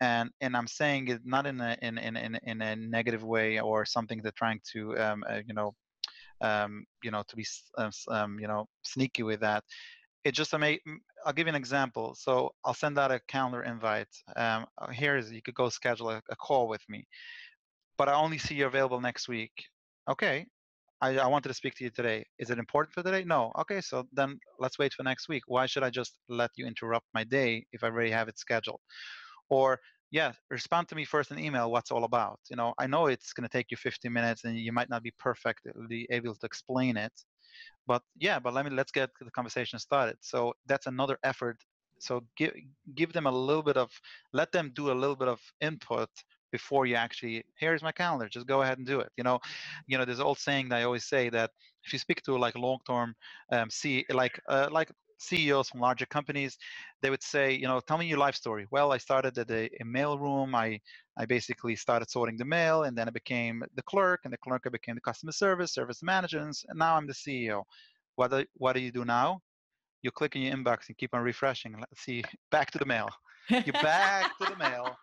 And 0.00 0.30
and 0.40 0.56
i'm 0.56 0.66
saying 0.66 1.08
it 1.08 1.20
not 1.24 1.46
in 1.46 1.60
a 1.60 1.76
in 1.80 1.96
in, 1.98 2.16
in, 2.16 2.38
in 2.42 2.62
a 2.62 2.76
negative 2.76 3.22
way 3.22 3.60
or 3.60 3.84
something 3.84 4.20
they're 4.20 4.32
trying 4.44 4.60
to 4.72 4.98
um, 4.98 5.24
uh, 5.30 5.40
you 5.46 5.54
know 5.54 5.74
um, 6.40 6.84
you 7.04 7.10
know 7.10 7.22
to 7.28 7.36
be 7.36 7.46
uh, 7.78 7.90
um, 8.08 8.38
you 8.40 8.48
know 8.48 8.66
sneaky 8.82 9.22
with 9.22 9.40
that 9.40 9.62
it 10.24 10.32
just 10.32 10.56
may 10.58 10.78
i'll 11.26 11.32
give 11.32 11.46
you 11.46 11.50
an 11.50 11.56
example. 11.56 12.14
So 12.14 12.52
i'll 12.64 12.74
send 12.74 12.98
out 12.98 13.10
a 13.10 13.20
calendar 13.28 13.62
invite 13.62 14.08
um, 14.36 14.66
uh, 14.78 14.88
here 14.88 15.16
is 15.16 15.32
you 15.32 15.42
could 15.42 15.54
go 15.54 15.68
schedule 15.68 16.10
a, 16.10 16.22
a, 16.30 16.36
call 16.36 16.68
with 16.68 16.82
me. 16.88 17.04
But 17.98 18.08
i 18.08 18.14
only 18.14 18.38
see 18.38 18.54
you 18.54 18.66
available 18.66 19.00
next 19.00 19.28
week. 19.28 19.52
Okay 20.10 20.46
I, 21.00 21.18
I 21.18 21.26
wanted 21.26 21.48
to 21.48 21.54
speak 21.54 21.74
to 21.76 21.84
you 21.84 21.90
today. 21.90 22.24
Is 22.38 22.50
it 22.50 22.58
important 22.58 22.94
for 22.94 23.02
today 23.02 23.24
no. 23.24 23.52
Okay 23.58 23.80
so 23.80 24.06
then 24.12 24.38
let's 24.58 24.78
wait 24.78 24.92
for 24.92 25.02
next 25.02 25.28
week. 25.28 25.42
Why 25.46 25.66
should 25.66 25.82
i 25.82 25.90
just 25.90 26.18
let 26.28 26.50
you 26.56 26.66
interrupt 26.66 27.06
my 27.14 27.24
day 27.24 27.66
if 27.72 27.82
i 27.84 27.88
already 27.88 28.10
have 28.10 28.28
it 28.28 28.38
scheduled? 28.38 28.80
Or 29.50 29.78
yeah 30.12 30.32
respond 30.50 30.88
to 30.88 30.94
me 30.94 31.04
first 31.04 31.32
in 31.32 31.38
email 31.40 31.72
what's 31.72 31.90
all 31.90 32.04
about 32.04 32.38
you 32.50 32.56
know 32.56 32.74
i 32.78 32.86
know 32.86 33.06
it's 33.06 33.32
going 33.32 33.48
to 33.48 33.58
take 33.58 33.70
you 33.70 33.76
15 33.76 34.12
minutes 34.12 34.44
and 34.44 34.58
you 34.58 34.72
might 34.72 34.90
not 34.90 35.02
be 35.02 35.12
perfectly 35.18 36.06
able 36.10 36.34
to 36.34 36.46
explain 36.46 36.96
it 36.96 37.12
but 37.86 38.02
yeah 38.18 38.38
but 38.38 38.54
let 38.54 38.64
me 38.64 38.70
let's 38.70 38.92
get 38.92 39.10
the 39.20 39.30
conversation 39.30 39.78
started. 39.78 40.16
So 40.20 40.54
that's 40.66 40.86
another 40.86 41.18
effort. 41.24 41.58
So 42.00 42.22
give 42.36 42.52
give 42.94 43.12
them 43.12 43.26
a 43.26 43.32
little 43.32 43.62
bit 43.62 43.76
of 43.76 43.90
let 44.32 44.52
them 44.52 44.72
do 44.74 44.90
a 44.92 44.94
little 45.02 45.16
bit 45.16 45.28
of 45.28 45.40
input 45.60 46.08
before 46.52 46.86
you 46.86 46.96
actually 46.96 47.44
here's 47.58 47.82
my 47.82 47.92
calendar 47.92 48.28
just 48.28 48.46
go 48.46 48.62
ahead 48.62 48.78
and 48.78 48.86
do 48.86 49.00
it. 49.00 49.10
You 49.16 49.24
know 49.24 49.40
you 49.86 49.98
know 49.98 50.04
there's 50.04 50.20
old 50.20 50.38
saying 50.38 50.68
that 50.68 50.80
i 50.80 50.84
always 50.84 51.04
say 51.06 51.30
that 51.30 51.50
if 51.84 51.92
you 51.92 51.98
speak 51.98 52.22
to 52.22 52.36
like 52.36 52.56
long 52.56 52.78
term 52.88 53.14
um, 53.52 53.70
see 53.70 54.04
like 54.10 54.40
uh, 54.48 54.68
like 54.70 54.90
CEOs 55.22 55.70
from 55.70 55.80
larger 55.80 56.06
companies, 56.06 56.58
they 57.00 57.10
would 57.10 57.22
say, 57.22 57.52
you 57.52 57.66
know, 57.66 57.80
tell 57.80 57.98
me 57.98 58.06
your 58.06 58.18
life 58.18 58.34
story. 58.34 58.66
Well, 58.70 58.92
I 58.92 58.98
started 58.98 59.38
at 59.38 59.50
a, 59.50 59.70
a 59.80 59.84
mail 59.84 60.18
room. 60.18 60.54
I 60.54 60.80
I 61.16 61.26
basically 61.26 61.76
started 61.76 62.10
sorting 62.10 62.36
the 62.36 62.44
mail, 62.44 62.84
and 62.84 62.96
then 62.96 63.06
I 63.06 63.10
became 63.10 63.62
the 63.74 63.82
clerk, 63.82 64.20
and 64.24 64.32
the 64.32 64.38
clerk 64.38 64.62
I 64.66 64.70
became 64.70 64.94
the 64.94 65.00
customer 65.02 65.32
service, 65.32 65.72
service 65.74 66.02
manager, 66.02 66.40
and 66.40 66.54
now 66.74 66.96
I'm 66.96 67.06
the 67.06 67.12
CEO. 67.12 67.64
What 68.16 68.30
do, 68.30 68.44
what 68.54 68.72
do 68.74 68.80
you 68.80 68.90
do 68.90 69.04
now? 69.04 69.40
You 70.02 70.10
click 70.10 70.36
in 70.36 70.42
your 70.42 70.56
inbox 70.56 70.88
and 70.88 70.96
keep 70.96 71.14
on 71.14 71.22
refreshing. 71.22 71.74
Let's 71.78 72.02
see, 72.02 72.24
back 72.50 72.70
to 72.72 72.78
the 72.78 72.86
mail. 72.86 73.08
You're 73.48 73.82
back 73.82 74.38
to 74.38 74.50
the 74.50 74.56
mail. 74.56 74.96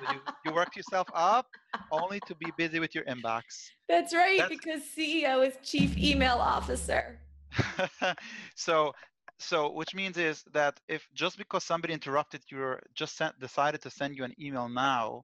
you, 0.00 0.20
you 0.44 0.54
worked 0.54 0.76
yourself 0.76 1.08
up 1.14 1.46
only 1.90 2.20
to 2.26 2.34
be 2.36 2.46
busy 2.56 2.78
with 2.78 2.94
your 2.94 3.04
inbox. 3.04 3.42
That's 3.88 4.14
right, 4.14 4.38
That's, 4.38 4.48
because 4.48 4.82
CEO 4.96 5.46
is 5.46 5.54
chief 5.62 5.98
email 5.98 6.36
officer. 6.36 7.18
so 8.54 8.92
so 9.40 9.70
which 9.72 9.94
means 9.94 10.16
is 10.18 10.44
that 10.52 10.78
if 10.88 11.08
just 11.14 11.38
because 11.38 11.64
somebody 11.64 11.94
interrupted 11.94 12.42
your 12.50 12.80
just 12.94 13.16
sent, 13.16 13.38
decided 13.40 13.80
to 13.80 13.90
send 13.90 14.16
you 14.16 14.24
an 14.24 14.34
email 14.40 14.68
now 14.68 15.22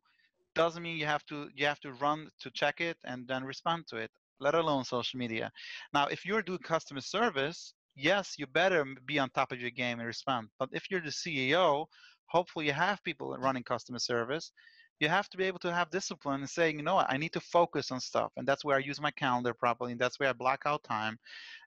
doesn't 0.55 0.83
mean 0.83 0.96
you 0.96 1.07
have 1.07 1.24
to 1.26 1.48
you 1.55 1.66
have 1.66 1.81
to 1.81 1.92
run 1.92 2.29
to 2.40 2.50
check 2.50 2.81
it 2.81 2.96
and 3.05 3.29
then 3.29 3.44
respond 3.44 3.87
to 3.87 3.96
it 3.96 4.11
let 4.38 4.55
alone 4.55 4.85
social 4.85 5.18
media. 5.18 5.50
Now 5.94 6.07
if 6.07 6.24
you're 6.26 6.42
doing 6.42 6.59
customer 6.61 7.00
service 7.02 7.74
yes 7.94 8.35
you 8.38 8.46
better 8.46 8.85
be 9.07 9.18
on 9.18 9.31
top 9.31 9.52
of 9.52 9.61
your 9.61 9.70
game 9.70 9.98
and 9.98 10.07
respond. 10.07 10.48
But 10.59 10.70
if 10.72 10.90
you're 10.90 11.02
the 11.02 11.11
ceo 11.11 11.87
hopefully 12.26 12.66
you 12.66 12.72
have 12.72 13.05
people 13.05 13.37
running 13.38 13.62
customer 13.64 13.98
service. 13.98 14.50
You 14.98 15.09
have 15.11 15.29
to 15.29 15.37
be 15.37 15.44
able 15.44 15.59
to 15.59 15.74
have 15.74 15.90
discipline 15.90 16.40
and 16.40 16.48
say 16.48 16.70
you 16.70 16.83
know 16.83 16.98
i 16.98 17.18
need 17.18 17.35
to 17.35 17.40
focus 17.40 17.90
on 17.90 18.00
stuff. 18.00 18.33
And 18.38 18.48
that's 18.48 18.64
where 18.64 18.76
i 18.76 18.81
use 18.81 19.00
my 19.00 19.11
calendar 19.11 19.52
properly 19.52 19.92
and 19.92 20.00
that's 20.00 20.18
where 20.18 20.31
i 20.31 20.33
block 20.33 20.62
out 20.64 20.83
time 20.85 21.18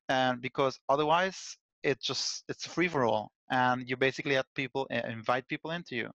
and 0.09 0.41
because 0.41 0.79
otherwise 0.89 1.57
it 1.83 2.01
just 2.01 2.43
it's 2.47 2.65
free 2.65 2.87
for 2.87 3.05
all 3.05 3.31
and 3.51 3.89
you 3.89 3.95
basically 3.97 4.35
have 4.35 4.45
people 4.55 4.85
invite 5.07 5.47
people 5.47 5.71
into 5.71 5.95
you 5.95 6.09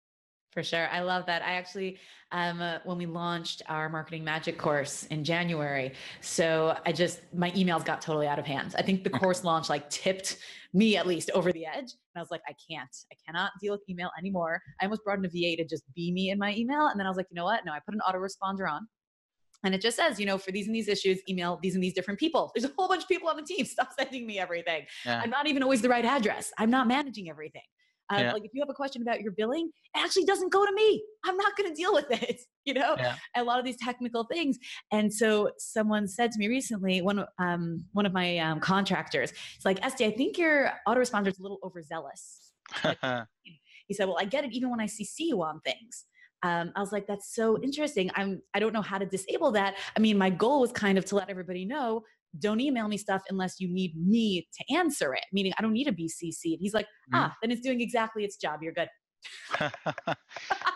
for 0.54 0.62
sure. 0.62 0.88
I 0.88 1.00
love 1.00 1.26
that. 1.26 1.42
I 1.42 1.54
actually, 1.54 1.98
um, 2.30 2.60
uh, 2.62 2.78
when 2.84 2.96
we 2.96 3.06
launched 3.06 3.60
our 3.68 3.88
marketing 3.88 4.22
magic 4.22 4.56
course 4.56 5.02
in 5.06 5.24
January, 5.24 5.94
so 6.20 6.78
I 6.86 6.92
just, 6.92 7.22
my 7.34 7.50
emails 7.50 7.84
got 7.84 8.00
totally 8.00 8.28
out 8.28 8.38
of 8.38 8.46
hand. 8.46 8.72
I 8.78 8.82
think 8.82 9.02
the 9.02 9.10
course 9.20 9.42
launch 9.42 9.68
like 9.68 9.90
tipped 9.90 10.38
me 10.72 10.96
at 10.96 11.08
least 11.08 11.28
over 11.34 11.52
the 11.52 11.66
edge. 11.66 11.76
And 11.78 12.16
I 12.16 12.20
was 12.20 12.30
like, 12.30 12.42
I 12.46 12.54
can't, 12.70 12.96
I 13.12 13.16
cannot 13.26 13.50
deal 13.60 13.72
with 13.72 13.82
email 13.90 14.10
anymore. 14.16 14.62
I 14.80 14.84
almost 14.84 15.02
brought 15.02 15.18
in 15.18 15.24
a 15.24 15.28
VA 15.28 15.56
to 15.56 15.66
just 15.68 15.82
be 15.92 16.12
me 16.12 16.30
in 16.30 16.38
my 16.38 16.54
email. 16.54 16.86
And 16.86 17.00
then 17.00 17.06
I 17.06 17.10
was 17.10 17.16
like, 17.16 17.26
you 17.30 17.34
know 17.34 17.44
what? 17.44 17.64
No, 17.66 17.72
I 17.72 17.80
put 17.84 17.94
an 17.94 18.00
autoresponder 18.08 18.70
on. 18.70 18.86
And 19.64 19.74
it 19.74 19.80
just 19.80 19.96
says, 19.96 20.20
you 20.20 20.26
know, 20.26 20.38
for 20.38 20.52
these 20.52 20.66
and 20.66 20.74
these 20.74 20.88
issues, 20.88 21.18
email 21.28 21.58
these 21.62 21.74
and 21.74 21.82
these 21.82 21.94
different 21.94 22.20
people. 22.20 22.52
There's 22.54 22.64
a 22.64 22.72
whole 22.76 22.88
bunch 22.88 23.02
of 23.02 23.08
people 23.08 23.28
on 23.28 23.36
the 23.36 23.42
team. 23.42 23.64
Stop 23.64 23.90
sending 23.98 24.26
me 24.26 24.38
everything. 24.38 24.84
Yeah. 25.04 25.20
I'm 25.22 25.30
not 25.30 25.46
even 25.46 25.62
always 25.62 25.82
the 25.82 25.88
right 25.88 26.04
address. 26.04 26.52
I'm 26.58 26.70
not 26.70 26.86
managing 26.86 27.28
everything. 27.28 27.62
Uh, 28.12 28.18
yeah. 28.18 28.32
Like 28.34 28.44
if 28.44 28.50
you 28.52 28.60
have 28.60 28.68
a 28.68 28.74
question 28.74 29.00
about 29.00 29.22
your 29.22 29.32
billing, 29.32 29.70
it 29.94 29.98
actually 29.98 30.24
doesn't 30.26 30.52
go 30.52 30.64
to 30.64 30.72
me. 30.72 31.02
I'm 31.24 31.36
not 31.38 31.56
going 31.56 31.70
to 31.70 31.74
deal 31.74 31.92
with 31.92 32.10
it. 32.10 32.40
You 32.66 32.72
know, 32.72 32.96
yeah. 32.96 33.16
a 33.36 33.44
lot 33.44 33.58
of 33.58 33.66
these 33.66 33.76
technical 33.76 34.24
things. 34.24 34.56
And 34.90 35.12
so 35.12 35.50
someone 35.58 36.08
said 36.08 36.32
to 36.32 36.38
me 36.38 36.48
recently, 36.48 37.02
one 37.02 37.22
um, 37.38 37.84
one 37.92 38.06
of 38.06 38.14
my 38.14 38.38
um, 38.38 38.58
contractors, 38.58 39.34
it's 39.54 39.66
like, 39.66 39.84
Esty, 39.84 40.06
I 40.06 40.12
think 40.12 40.38
your 40.38 40.70
autoresponder 40.88 41.28
is 41.28 41.38
a 41.38 41.42
little 41.42 41.58
overzealous. 41.62 42.52
he 42.82 43.92
said, 43.92 44.06
Well, 44.08 44.16
I 44.18 44.24
get 44.24 44.44
it 44.44 44.54
even 44.54 44.70
when 44.70 44.80
I 44.80 44.86
CC 44.86 45.16
you 45.18 45.42
on 45.42 45.60
things. 45.60 46.06
Um, 46.44 46.70
I 46.76 46.80
was 46.80 46.92
like, 46.92 47.06
that's 47.06 47.34
so 47.34 47.60
interesting. 47.62 48.10
I'm 48.14 48.40
I 48.54 48.60
don't 48.60 48.72
know 48.72 48.82
how 48.82 48.98
to 48.98 49.06
disable 49.06 49.50
that. 49.52 49.74
I 49.96 50.00
mean, 50.00 50.16
my 50.16 50.30
goal 50.30 50.60
was 50.60 50.70
kind 50.70 50.98
of 50.98 51.04
to 51.06 51.16
let 51.16 51.28
everybody 51.28 51.64
know 51.64 52.04
don't 52.38 52.60
email 52.60 52.88
me 52.88 52.96
stuff 52.96 53.22
unless 53.28 53.60
you 53.60 53.68
need 53.68 53.96
me 53.96 54.46
to 54.52 54.74
answer 54.74 55.14
it, 55.14 55.24
meaning 55.32 55.52
I 55.58 55.62
don't 55.62 55.72
need 55.72 55.88
a 55.88 55.92
BCC. 55.92 56.32
CC'd. 56.34 56.60
He's 56.60 56.74
like, 56.74 56.86
mm-hmm. 56.86 57.16
ah, 57.16 57.36
then 57.40 57.50
it's 57.50 57.60
doing 57.60 57.80
exactly 57.80 58.24
its 58.24 58.36
job. 58.36 58.60
You're 58.62 58.72
good. 58.72 58.88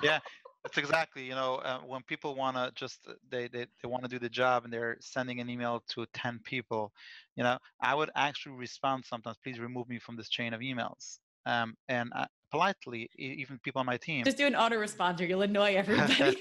yeah, 0.02 0.20
that's 0.62 0.78
exactly. 0.78 1.24
You 1.24 1.34
know, 1.34 1.56
uh, 1.56 1.80
when 1.80 2.02
people 2.02 2.34
want 2.34 2.56
to 2.56 2.72
just, 2.74 3.00
uh, 3.08 3.14
they, 3.28 3.48
they, 3.48 3.66
they 3.82 3.88
want 3.88 4.04
to 4.04 4.08
do 4.08 4.18
the 4.18 4.28
job 4.28 4.64
and 4.64 4.72
they're 4.72 4.96
sending 5.00 5.40
an 5.40 5.50
email 5.50 5.82
to 5.90 6.06
10 6.14 6.40
people, 6.44 6.92
you 7.36 7.42
know, 7.42 7.58
I 7.82 7.94
would 7.94 8.10
actually 8.16 8.56
respond 8.56 9.04
sometimes, 9.04 9.36
please 9.42 9.58
remove 9.58 9.88
me 9.88 9.98
from 9.98 10.16
this 10.16 10.28
chain 10.28 10.54
of 10.54 10.60
emails. 10.60 11.18
Um, 11.46 11.74
and 11.88 12.12
I, 12.14 12.26
politely, 12.50 13.10
even 13.16 13.58
people 13.58 13.80
on 13.80 13.86
my 13.86 13.96
team. 13.96 14.24
Just 14.24 14.36
do 14.36 14.46
an 14.46 14.54
autoresponder. 14.54 15.28
You'll 15.28 15.42
annoy 15.42 15.74
everybody 15.74 16.14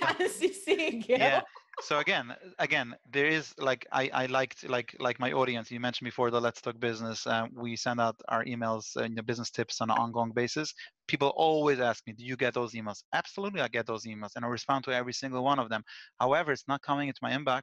you. 1.08 1.16
Yeah. 1.18 1.42
So 1.82 2.00
again 2.00 2.36
again 2.58 2.96
there 3.12 3.28
is 3.28 3.54
like 3.60 3.86
i 3.92 4.10
i 4.12 4.26
liked 4.26 4.68
like 4.68 4.96
like 5.00 5.20
my 5.20 5.32
audience. 5.32 5.70
You 5.70 5.80
mentioned 5.80 6.08
before 6.08 6.32
the 6.32 6.42
let's 6.42 6.60
talk 6.60 6.80
business 6.80 7.28
uh, 7.28 7.46
we 7.54 7.76
send 7.76 8.02
out 8.02 8.16
our 8.30 8.44
emails 8.46 8.96
and 8.96 9.16
the 9.16 9.22
business 9.22 9.52
tips 9.52 9.80
on 9.82 9.92
an 9.92 9.98
ongoing 9.98 10.32
basis. 10.32 10.74
People 11.08 11.34
always 11.36 11.80
ask 11.80 12.06
me 12.08 12.14
do 12.14 12.26
you 12.26 12.36
get 12.36 12.56
those 12.56 12.74
emails? 12.74 13.04
Absolutely 13.14 13.62
i 13.62 13.68
get 13.68 13.86
those 13.86 14.06
emails 14.06 14.32
and 14.36 14.44
i 14.44 14.48
respond 14.48 14.86
to 14.86 14.92
every 14.92 15.14
single 15.14 15.44
one 15.44 15.60
of 15.60 15.70
them. 15.70 15.84
However 16.20 16.52
it's 16.52 16.68
not 16.68 16.82
coming 16.82 17.10
into 17.10 17.20
my 17.22 17.32
inbox. 17.32 17.62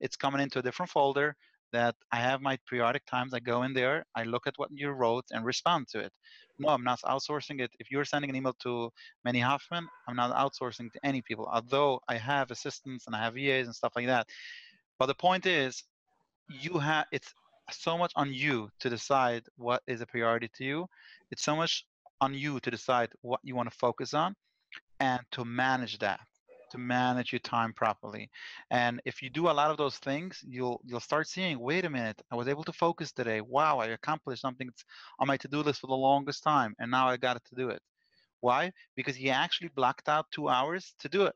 It's 0.00 0.16
coming 0.16 0.42
into 0.42 0.58
a 0.58 0.62
different 0.62 0.90
folder 0.90 1.34
that 1.72 1.94
I 2.12 2.16
have 2.16 2.40
my 2.40 2.58
periodic 2.68 3.04
times. 3.06 3.34
I 3.34 3.40
go 3.40 3.62
in 3.62 3.72
there, 3.72 4.04
I 4.14 4.24
look 4.24 4.46
at 4.46 4.54
what 4.56 4.70
you 4.72 4.90
wrote 4.90 5.24
and 5.30 5.44
respond 5.44 5.88
to 5.88 5.98
it. 6.00 6.12
No, 6.58 6.68
I'm 6.68 6.84
not 6.84 7.00
outsourcing 7.02 7.60
it. 7.60 7.70
If 7.78 7.90
you're 7.90 8.04
sending 8.04 8.30
an 8.30 8.36
email 8.36 8.54
to 8.62 8.90
Meny 9.24 9.40
Hoffman, 9.40 9.86
I'm 10.08 10.16
not 10.16 10.34
outsourcing 10.34 10.90
to 10.92 11.00
any 11.04 11.20
people, 11.22 11.48
although 11.52 12.00
I 12.08 12.16
have 12.16 12.50
assistants 12.50 13.06
and 13.06 13.14
I 13.14 13.22
have 13.22 13.34
VAs 13.34 13.66
and 13.66 13.74
stuff 13.74 13.92
like 13.94 14.06
that. 14.06 14.26
But 14.98 15.06
the 15.06 15.14
point 15.14 15.44
is, 15.46 15.84
you 16.48 16.78
have 16.78 17.06
it's 17.12 17.32
so 17.70 17.98
much 17.98 18.12
on 18.16 18.32
you 18.32 18.70
to 18.80 18.88
decide 18.88 19.42
what 19.56 19.82
is 19.86 20.00
a 20.00 20.06
priority 20.06 20.48
to 20.56 20.64
you. 20.64 20.86
It's 21.30 21.42
so 21.42 21.56
much 21.56 21.84
on 22.20 22.32
you 22.32 22.60
to 22.60 22.70
decide 22.70 23.10
what 23.22 23.40
you 23.42 23.54
want 23.54 23.70
to 23.70 23.76
focus 23.76 24.14
on 24.14 24.34
and 25.00 25.20
to 25.32 25.44
manage 25.44 25.98
that 25.98 26.20
to 26.70 26.78
manage 26.78 27.32
your 27.32 27.40
time 27.40 27.72
properly. 27.72 28.30
And 28.70 29.00
if 29.04 29.22
you 29.22 29.30
do 29.30 29.48
a 29.48 29.52
lot 29.52 29.70
of 29.70 29.76
those 29.76 29.98
things, 29.98 30.42
you'll 30.46 30.80
you'll 30.84 31.00
start 31.00 31.28
seeing, 31.28 31.58
wait 31.58 31.84
a 31.84 31.90
minute, 31.90 32.20
I 32.30 32.36
was 32.36 32.48
able 32.48 32.64
to 32.64 32.72
focus 32.72 33.12
today. 33.12 33.40
Wow, 33.40 33.78
I 33.78 33.86
accomplished 33.86 34.42
something 34.42 34.66
that's 34.66 34.84
on 35.18 35.28
my 35.28 35.36
to-do 35.36 35.60
list 35.62 35.80
for 35.80 35.86
the 35.88 35.94
longest 35.94 36.42
time, 36.42 36.74
and 36.78 36.90
now 36.90 37.08
I 37.08 37.16
got 37.16 37.42
to 37.44 37.54
do 37.54 37.70
it. 37.70 37.80
Why? 38.40 38.72
Because 38.96 39.16
he 39.16 39.30
actually 39.30 39.70
blocked 39.74 40.08
out 40.08 40.26
two 40.30 40.48
hours 40.48 40.94
to 41.00 41.08
do 41.08 41.22
it. 41.24 41.34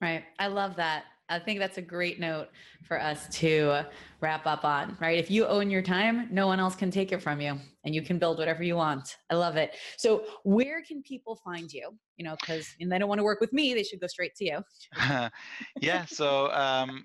Right. 0.00 0.24
I 0.38 0.46
love 0.46 0.76
that. 0.76 1.04
I 1.28 1.38
think 1.38 1.60
that's 1.60 1.78
a 1.78 1.82
great 1.82 2.18
note 2.18 2.48
for 2.84 3.00
us 3.00 3.28
to 3.38 3.82
wrap 4.20 4.46
up 4.46 4.64
on, 4.64 4.96
right? 5.00 5.18
If 5.18 5.30
you 5.30 5.46
own 5.46 5.70
your 5.70 5.82
time, 5.82 6.28
no 6.30 6.46
one 6.46 6.58
else 6.60 6.74
can 6.74 6.90
take 6.90 7.12
it 7.12 7.22
from 7.22 7.40
you 7.40 7.58
and 7.84 7.94
you 7.94 8.02
can 8.02 8.18
build 8.18 8.38
whatever 8.38 8.62
you 8.62 8.76
want. 8.76 9.16
I 9.30 9.34
love 9.34 9.56
it. 9.56 9.74
So, 9.96 10.24
where 10.44 10.82
can 10.82 11.02
people 11.02 11.36
find 11.44 11.72
you? 11.72 11.90
You 12.16 12.24
know, 12.24 12.36
because 12.40 12.66
they 12.80 12.98
don't 12.98 13.08
want 13.08 13.18
to 13.18 13.24
work 13.24 13.40
with 13.40 13.52
me, 13.52 13.74
they 13.74 13.82
should 13.82 14.00
go 14.00 14.06
straight 14.06 14.34
to 14.36 14.44
you. 14.44 14.58
yeah. 15.80 16.04
So, 16.06 16.50
um, 16.52 17.04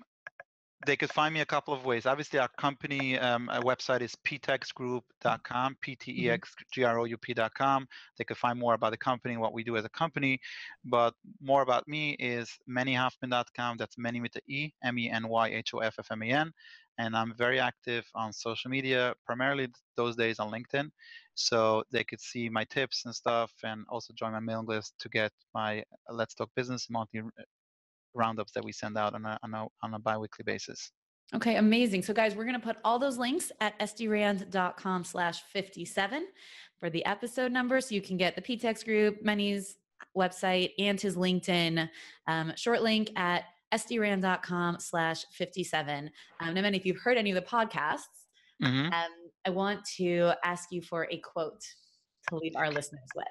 they 0.86 0.96
could 0.96 1.12
find 1.12 1.34
me 1.34 1.40
a 1.40 1.46
couple 1.46 1.74
of 1.74 1.84
ways. 1.84 2.06
Obviously, 2.06 2.38
our 2.38 2.48
company 2.58 3.18
um, 3.18 3.48
our 3.50 3.62
website 3.62 4.00
is 4.00 4.14
ptexgroup.com, 4.26 5.02
mm-hmm. 5.32 5.72
p-t-e-x-g-r-o-u-p.com. 5.80 7.86
They 8.18 8.24
could 8.24 8.36
find 8.36 8.58
more 8.58 8.74
about 8.74 8.90
the 8.90 8.96
company, 8.96 9.36
what 9.36 9.52
we 9.52 9.64
do 9.64 9.76
as 9.76 9.84
a 9.84 9.90
company. 9.90 10.40
But 10.84 11.14
more 11.40 11.62
about 11.62 11.86
me 11.88 12.16
is 12.18 12.50
menyhoffman.com. 12.68 13.76
That's 13.78 13.98
Meny 13.98 14.20
with 14.20 14.32
the 14.32 14.42
E, 14.48 14.72
M-E-N-Y-H-O-F-F-M-A-N. 14.84 16.52
And 16.98 17.16
I'm 17.16 17.34
very 17.36 17.58
active 17.58 18.04
on 18.14 18.32
social 18.32 18.70
media, 18.70 19.14
primarily 19.26 19.68
those 19.96 20.14
days 20.14 20.38
on 20.38 20.52
LinkedIn. 20.52 20.90
So 21.34 21.82
they 21.90 22.04
could 22.04 22.20
see 22.20 22.48
my 22.48 22.64
tips 22.64 23.04
and 23.04 23.14
stuff 23.14 23.50
and 23.64 23.84
also 23.88 24.12
join 24.14 24.32
my 24.32 24.40
mailing 24.40 24.66
list 24.66 24.94
to 25.00 25.08
get 25.08 25.32
my 25.54 25.80
uh, 25.80 26.12
Let's 26.12 26.34
Talk 26.34 26.50
Business 26.54 26.88
monthly 26.88 27.20
uh, 27.20 27.42
roundups 28.14 28.52
that 28.52 28.64
we 28.64 28.72
send 28.72 28.96
out 28.96 29.14
on 29.14 29.24
a, 29.24 29.38
on 29.42 29.54
a, 29.54 29.66
on 29.82 29.94
a 29.94 29.98
biweekly 29.98 30.44
basis. 30.44 30.90
Okay, 31.34 31.56
amazing. 31.56 32.02
So 32.02 32.12
guys, 32.12 32.36
we're 32.36 32.44
going 32.44 32.60
to 32.60 32.64
put 32.64 32.76
all 32.84 32.98
those 32.98 33.18
links 33.18 33.50
at 33.60 33.78
estyrand.com 33.80 35.04
slash 35.04 35.42
57 35.52 36.26
for 36.78 36.90
the 36.90 37.04
episode 37.06 37.50
number. 37.50 37.80
So 37.80 37.94
you 37.94 38.02
can 38.02 38.16
get 38.16 38.36
the 38.36 38.42
PTEX 38.42 38.84
group, 38.84 39.22
Meny's 39.22 39.76
website 40.16 40.72
and 40.78 41.00
his 41.00 41.16
LinkedIn 41.16 41.88
um, 42.26 42.52
short 42.56 42.82
link 42.82 43.10
at 43.16 43.44
estyrand.com 43.72 44.78
slash 44.78 45.24
57. 45.32 46.10
Um, 46.40 46.54
now, 46.54 46.60
Meny, 46.60 46.76
if 46.76 46.86
you've 46.86 47.00
heard 47.00 47.16
any 47.16 47.30
of 47.30 47.36
the 47.36 47.42
podcasts, 47.42 48.26
mm-hmm. 48.62 48.92
um, 48.92 49.10
I 49.46 49.50
want 49.50 49.84
to 49.96 50.32
ask 50.44 50.70
you 50.70 50.82
for 50.82 51.08
a 51.10 51.18
quote 51.18 51.62
to 52.28 52.36
leave 52.36 52.54
our 52.56 52.70
listeners 52.70 53.08
with. 53.16 53.26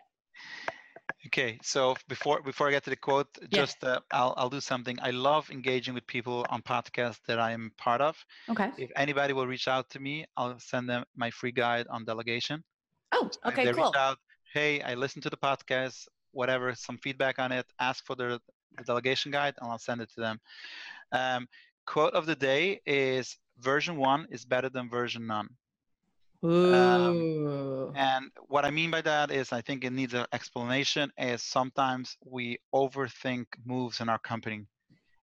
Okay, 1.28 1.58
so 1.62 1.96
before 2.10 2.42
before 2.42 2.68
I 2.68 2.72
get 2.72 2.84
to 2.84 2.90
the 2.90 2.98
quote, 2.98 3.28
just 3.50 3.84
uh, 3.84 4.02
I'll 4.12 4.34
I'll 4.36 4.50
do 4.50 4.60
something. 4.60 4.98
I 5.02 5.12
love 5.12 5.50
engaging 5.52 5.94
with 5.94 6.06
people 6.06 6.46
on 6.50 6.62
podcasts 6.62 7.20
that 7.28 7.40
I 7.40 7.52
am 7.52 7.72
part 7.78 8.02
of. 8.02 8.18
Okay. 8.50 8.72
If 8.78 8.92
anybody 8.96 9.32
will 9.32 9.48
reach 9.48 9.68
out 9.70 9.90
to 9.92 10.00
me, 10.00 10.26
I'll 10.36 10.60
send 10.60 10.90
them 10.90 11.06
my 11.16 11.32
free 11.32 11.54
guide 11.54 11.88
on 11.90 12.04
delegation. 12.04 12.64
Oh, 13.14 13.30
okay, 13.46 13.64
they 13.66 13.72
cool. 13.72 13.86
Reach 13.86 13.96
out, 13.96 14.18
hey, 14.54 14.82
I 14.82 14.96
listened 14.96 15.24
to 15.24 15.30
the 15.30 15.38
podcast, 15.38 16.08
whatever, 16.32 16.76
some 16.76 16.98
feedback 16.98 17.40
on 17.40 17.52
it. 17.52 17.66
Ask 17.80 18.06
for 18.06 18.16
the, 18.16 18.42
the 18.78 18.84
delegation 18.84 19.32
guide, 19.32 19.54
and 19.62 19.70
I'll 19.72 19.80
send 19.80 20.02
it 20.02 20.10
to 20.16 20.22
them. 20.22 20.40
Um, 21.12 21.48
quote 21.86 22.14
of 22.14 22.26
the 22.26 22.36
day 22.36 22.82
is 22.86 23.38
version 23.60 23.98
one 23.98 24.28
is 24.30 24.46
better 24.46 24.70
than 24.70 24.90
version 24.90 25.28
none. 25.28 25.48
Um, 26.44 27.94
and 27.96 28.32
what 28.48 28.66
I 28.66 28.72
mean 28.72 28.92
by 28.92 29.02
that 29.02 29.32
is 29.32 29.52
I 29.52 29.62
think 29.62 29.84
it 29.84 29.94
needs 29.94 30.14
an 30.14 30.26
explanation 30.34 31.12
is 31.18 31.42
sometimes 31.44 32.18
we 32.26 32.58
overthink 32.74 33.46
moves 33.66 34.02
in 34.02 34.10
our 34.10 34.20
company 34.20 34.66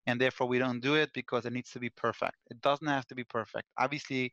and 0.07 0.21
therefore 0.21 0.49
we 0.49 0.59
don't 0.59 0.81
do 0.81 0.95
it 0.95 1.11
because 1.15 1.47
it 1.47 1.53
needs 1.53 1.71
to 1.71 1.79
be 1.79 1.91
perfect. 1.91 2.37
It 2.51 2.61
doesn't 2.61 2.87
have 2.87 3.07
to 3.09 3.15
be 3.15 3.25
perfect. 3.25 3.69
Obviously, 3.79 4.33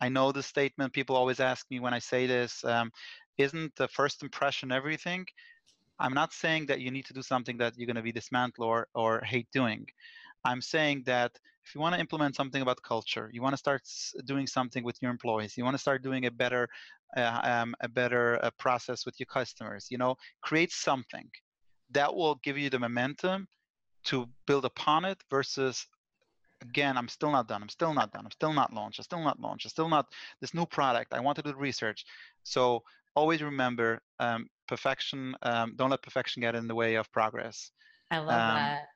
I 0.00 0.08
know 0.08 0.32
the 0.32 0.42
statement 0.42 0.92
people 0.92 1.16
always 1.16 1.40
ask 1.40 1.66
me 1.70 1.80
when 1.80 1.94
I 1.94 1.98
say 1.98 2.26
this, 2.26 2.64
um, 2.64 2.90
isn't 3.38 3.74
the 3.76 3.88
first 3.88 4.22
impression 4.22 4.72
everything? 4.72 5.26
I'm 5.98 6.14
not 6.14 6.32
saying 6.32 6.66
that 6.66 6.80
you 6.80 6.90
need 6.90 7.06
to 7.06 7.12
do 7.12 7.22
something 7.22 7.58
that 7.58 7.74
you're 7.76 7.86
going 7.86 7.96
to 7.96 8.02
be 8.02 8.12
dismantled 8.12 8.66
or, 8.66 8.88
or 8.94 9.20
hate 9.20 9.48
doing. 9.52 9.86
I'm 10.44 10.62
saying 10.62 11.02
that 11.06 11.32
if 11.70 11.74
you 11.76 11.80
want 11.80 11.94
to 11.94 12.00
implement 12.00 12.34
something 12.34 12.62
about 12.62 12.82
culture, 12.82 13.30
you 13.32 13.40
want 13.40 13.52
to 13.52 13.56
start 13.56 13.82
doing 14.24 14.44
something 14.48 14.82
with 14.82 14.96
your 15.00 15.12
employees, 15.12 15.56
you 15.56 15.62
want 15.62 15.74
to 15.74 15.78
start 15.78 16.02
doing 16.02 16.26
a 16.26 16.30
better, 16.30 16.68
uh, 17.16 17.40
um, 17.44 17.76
a 17.80 17.88
better 17.88 18.44
uh, 18.44 18.50
process 18.58 19.06
with 19.06 19.20
your 19.20 19.28
customers. 19.28 19.86
You 19.88 19.98
know, 19.98 20.16
create 20.42 20.72
something 20.72 21.30
that 21.92 22.12
will 22.12 22.34
give 22.42 22.58
you 22.58 22.70
the 22.70 22.80
momentum 22.80 23.46
to 24.06 24.28
build 24.48 24.64
upon 24.64 25.04
it 25.04 25.22
versus 25.30 25.86
again 26.62 26.96
i'm 26.96 27.08
still 27.08 27.30
not 27.30 27.46
done 27.48 27.62
i'm 27.62 27.68
still 27.68 27.94
not 27.94 28.12
done 28.12 28.24
i'm 28.24 28.30
still 28.30 28.52
not 28.52 28.72
launched 28.72 28.98
i'm 28.98 29.04
still 29.04 29.22
not 29.22 29.40
launched 29.40 29.66
i'm 29.66 29.70
still 29.70 29.88
not 29.88 30.06
this 30.40 30.54
new 30.54 30.66
product 30.66 31.14
i 31.14 31.20
want 31.20 31.36
to 31.36 31.42
do 31.42 31.54
research. 31.54 32.04
So 32.42 32.82
always 33.14 33.42
remember 33.42 34.00
um, 34.18 34.48
perfection 34.66 35.36
um, 35.42 35.74
don't 35.76 35.90
let 35.90 36.02
perfection 36.02 36.40
get 36.40 36.54
in 36.56 36.66
the 36.66 36.74
way 36.74 36.96
of 36.96 37.10
progress. 37.12 37.70
I 38.10 38.18
love 38.18 38.28
um, 38.30 38.56
that. 38.56 38.88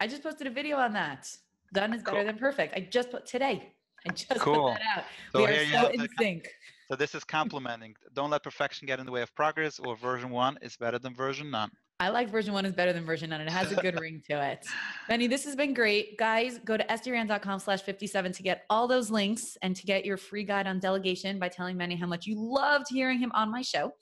I 0.00 0.06
just 0.06 0.22
posted 0.22 0.46
a 0.46 0.50
video 0.50 0.76
on 0.76 0.92
that 0.94 1.28
done 1.72 1.92
is 1.92 2.02
better 2.02 2.18
cool. 2.18 2.26
than 2.26 2.38
perfect 2.38 2.74
i 2.76 2.80
just 2.80 3.10
put 3.10 3.26
today 3.26 3.72
i 4.08 4.12
just 4.12 4.28
cool. 4.40 4.70
put 4.70 4.78
that 4.78 4.98
out 4.98 5.04
so 5.32 5.38
we 5.40 5.46
are 5.46 5.66
so 5.66 5.88
in 5.88 6.08
sync 6.18 6.48
so 6.88 6.96
this 6.96 7.14
is 7.14 7.24
complementing 7.24 7.94
don't 8.14 8.30
let 8.30 8.42
perfection 8.42 8.86
get 8.86 8.98
in 8.98 9.06
the 9.06 9.12
way 9.12 9.22
of 9.22 9.34
progress 9.34 9.78
or 9.78 9.96
version 9.96 10.30
one 10.30 10.58
is 10.62 10.76
better 10.76 10.98
than 10.98 11.14
version 11.14 11.50
none 11.50 11.70
I 12.02 12.08
like 12.08 12.30
version 12.30 12.52
one 12.52 12.66
is 12.66 12.72
better 12.72 12.92
than 12.92 13.04
version 13.04 13.30
none. 13.30 13.40
It 13.40 13.48
has 13.48 13.70
a 13.70 13.76
good 13.76 14.00
ring 14.00 14.20
to 14.28 14.44
it. 14.44 14.66
Meny, 15.08 15.28
this 15.28 15.44
has 15.44 15.54
been 15.54 15.72
great. 15.72 16.18
Guys, 16.18 16.58
go 16.64 16.76
to 16.76 16.82
estyrand.com 16.86 17.60
slash 17.60 17.80
57 17.82 18.32
to 18.32 18.42
get 18.42 18.64
all 18.68 18.88
those 18.88 19.08
links 19.08 19.56
and 19.62 19.76
to 19.76 19.86
get 19.86 20.04
your 20.04 20.16
free 20.16 20.42
guide 20.42 20.66
on 20.66 20.80
delegation 20.80 21.38
by 21.38 21.48
telling 21.48 21.76
Meny 21.76 21.94
how 21.94 22.08
much 22.08 22.26
you 22.26 22.34
loved 22.36 22.86
hearing 22.90 23.20
him 23.20 23.30
on 23.36 23.52
my 23.52 23.62
show. 23.62 23.92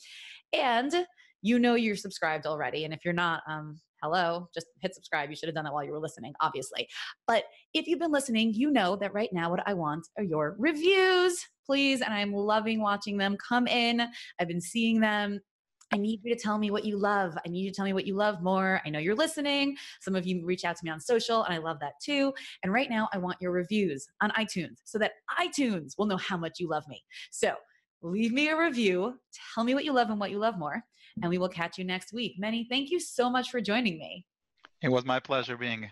And 0.55 1.05
you 1.43 1.59
know 1.59 1.75
you're 1.75 1.95
subscribed 1.95 2.47
already. 2.47 2.87
And 2.87 2.95
if 2.95 3.05
you're 3.05 3.13
not, 3.13 3.43
um, 3.47 3.79
hello, 4.03 4.49
just 4.55 4.67
hit 4.81 4.95
subscribe. 4.95 5.31
You 5.31 5.37
should 5.37 5.49
have 5.49 5.55
done 5.55 5.65
that 5.65 5.73
while 5.73 5.85
you 5.85 5.93
were 5.93 5.99
listening, 5.99 6.33
obviously. 6.41 6.89
But 7.27 7.45
if 7.75 7.87
you've 7.87 7.99
been 7.99 8.13
listening, 8.13 8.55
you 8.55 8.71
know 8.71 8.97
that 8.97 9.15
right 9.15 9.31
now 9.33 9.51
what 9.51 9.67
I 9.67 9.75
want 9.75 10.09
are 10.19 10.25
your 10.25 10.57
reviews, 10.59 11.47
please. 11.67 12.01
And 12.01 12.13
I'm 12.13 12.33
loving 12.33 12.81
watching 12.81 13.17
them 13.17 13.37
come 13.37 13.67
in. 13.67 14.03
I've 14.39 14.49
been 14.49 14.61
seeing 14.61 15.01
them 15.01 15.41
I 15.93 15.97
need 15.97 16.21
you 16.23 16.35
to 16.35 16.41
tell 16.41 16.59
me 16.59 16.71
what 16.71 16.85
you 16.85 16.97
love. 16.97 17.37
I 17.45 17.49
need 17.49 17.63
you 17.63 17.71
to 17.71 17.75
tell 17.75 17.85
me 17.85 17.93
what 17.93 18.07
you 18.07 18.15
love 18.15 18.43
more. 18.43 18.81
I 18.85 18.91
know 18.91 18.99
you're 18.99 19.17
listening. 19.17 19.77
Some 20.01 20.15
of 20.15 20.27
you 20.27 20.45
reach 20.45 20.65
out 20.65 20.77
to 20.77 20.85
me 20.85 20.91
on 20.91 21.01
social, 21.01 21.43
and 21.43 21.53
I 21.53 21.59
love 21.59 21.81
that 21.81 21.95
too. 22.01 22.33
And 22.63 22.73
right 22.73 22.89
now, 22.89 23.09
I 23.13 23.19
want 23.19 23.39
your 23.41 23.51
reviews 23.51 24.07
on 24.21 24.31
iTunes 24.31 24.79
so 24.85 24.99
that 24.99 25.13
iTunes 25.39 25.99
will 25.99 26.07
know 26.07 26.17
how 26.17 26.37
much 26.37 26.61
you 26.61 26.69
love 26.69 26.87
me. 26.89 27.03
So 27.31 27.55
leave 28.03 28.33
me 28.33 28.49
a 28.49 28.59
review, 28.59 29.15
tell 29.55 29.65
me 29.65 29.75
what 29.75 29.85
you 29.85 29.93
love 29.93 30.11
and 30.11 30.21
what 30.21 30.31
you 30.31 30.39
love 30.39 30.59
more, 30.59 30.83
and 31.23 31.31
we 31.31 31.39
will 31.39 31.49
catch 31.49 31.79
you 31.79 31.85
next 31.85 32.13
week. 32.13 32.35
Meny, 32.39 32.67
thank 32.69 32.91
you 32.91 33.01
so 33.01 33.31
much 33.31 33.51
for 33.51 33.61
joining 33.61 33.99
me. 33.99 34.25
It 34.83 34.89
was 34.89 35.05
my 35.05 35.21
pleasure 35.21 35.57
being. 35.57 35.91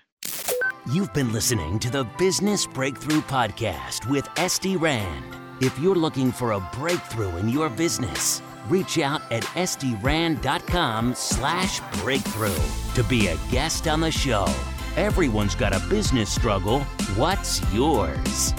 You've 0.92 1.12
been 1.12 1.32
listening 1.32 1.78
to 1.80 1.90
the 1.90 2.04
Business 2.18 2.66
Breakthrough 2.66 3.20
Podcast 3.22 4.08
with 4.08 4.26
Esty 4.38 4.76
Rand. 4.76 5.24
If 5.60 5.78
you're 5.78 5.94
looking 5.94 6.32
for 6.32 6.52
a 6.52 6.70
breakthrough 6.72 7.36
in 7.36 7.48
your 7.48 7.68
business, 7.68 8.40
reach 8.68 8.98
out 8.98 9.20
at 9.30 9.42
estyrand.com 9.42 11.14
slash 11.14 11.80
breakthrough 12.00 12.54
to 12.94 13.04
be 13.04 13.26
a 13.28 13.36
guest 13.50 13.88
on 13.88 14.00
the 14.00 14.10
show. 14.10 14.46
Everyone's 14.96 15.54
got 15.54 15.74
a 15.74 15.86
business 15.88 16.30
struggle. 16.30 16.80
What's 17.16 17.60
yours? 17.72 18.54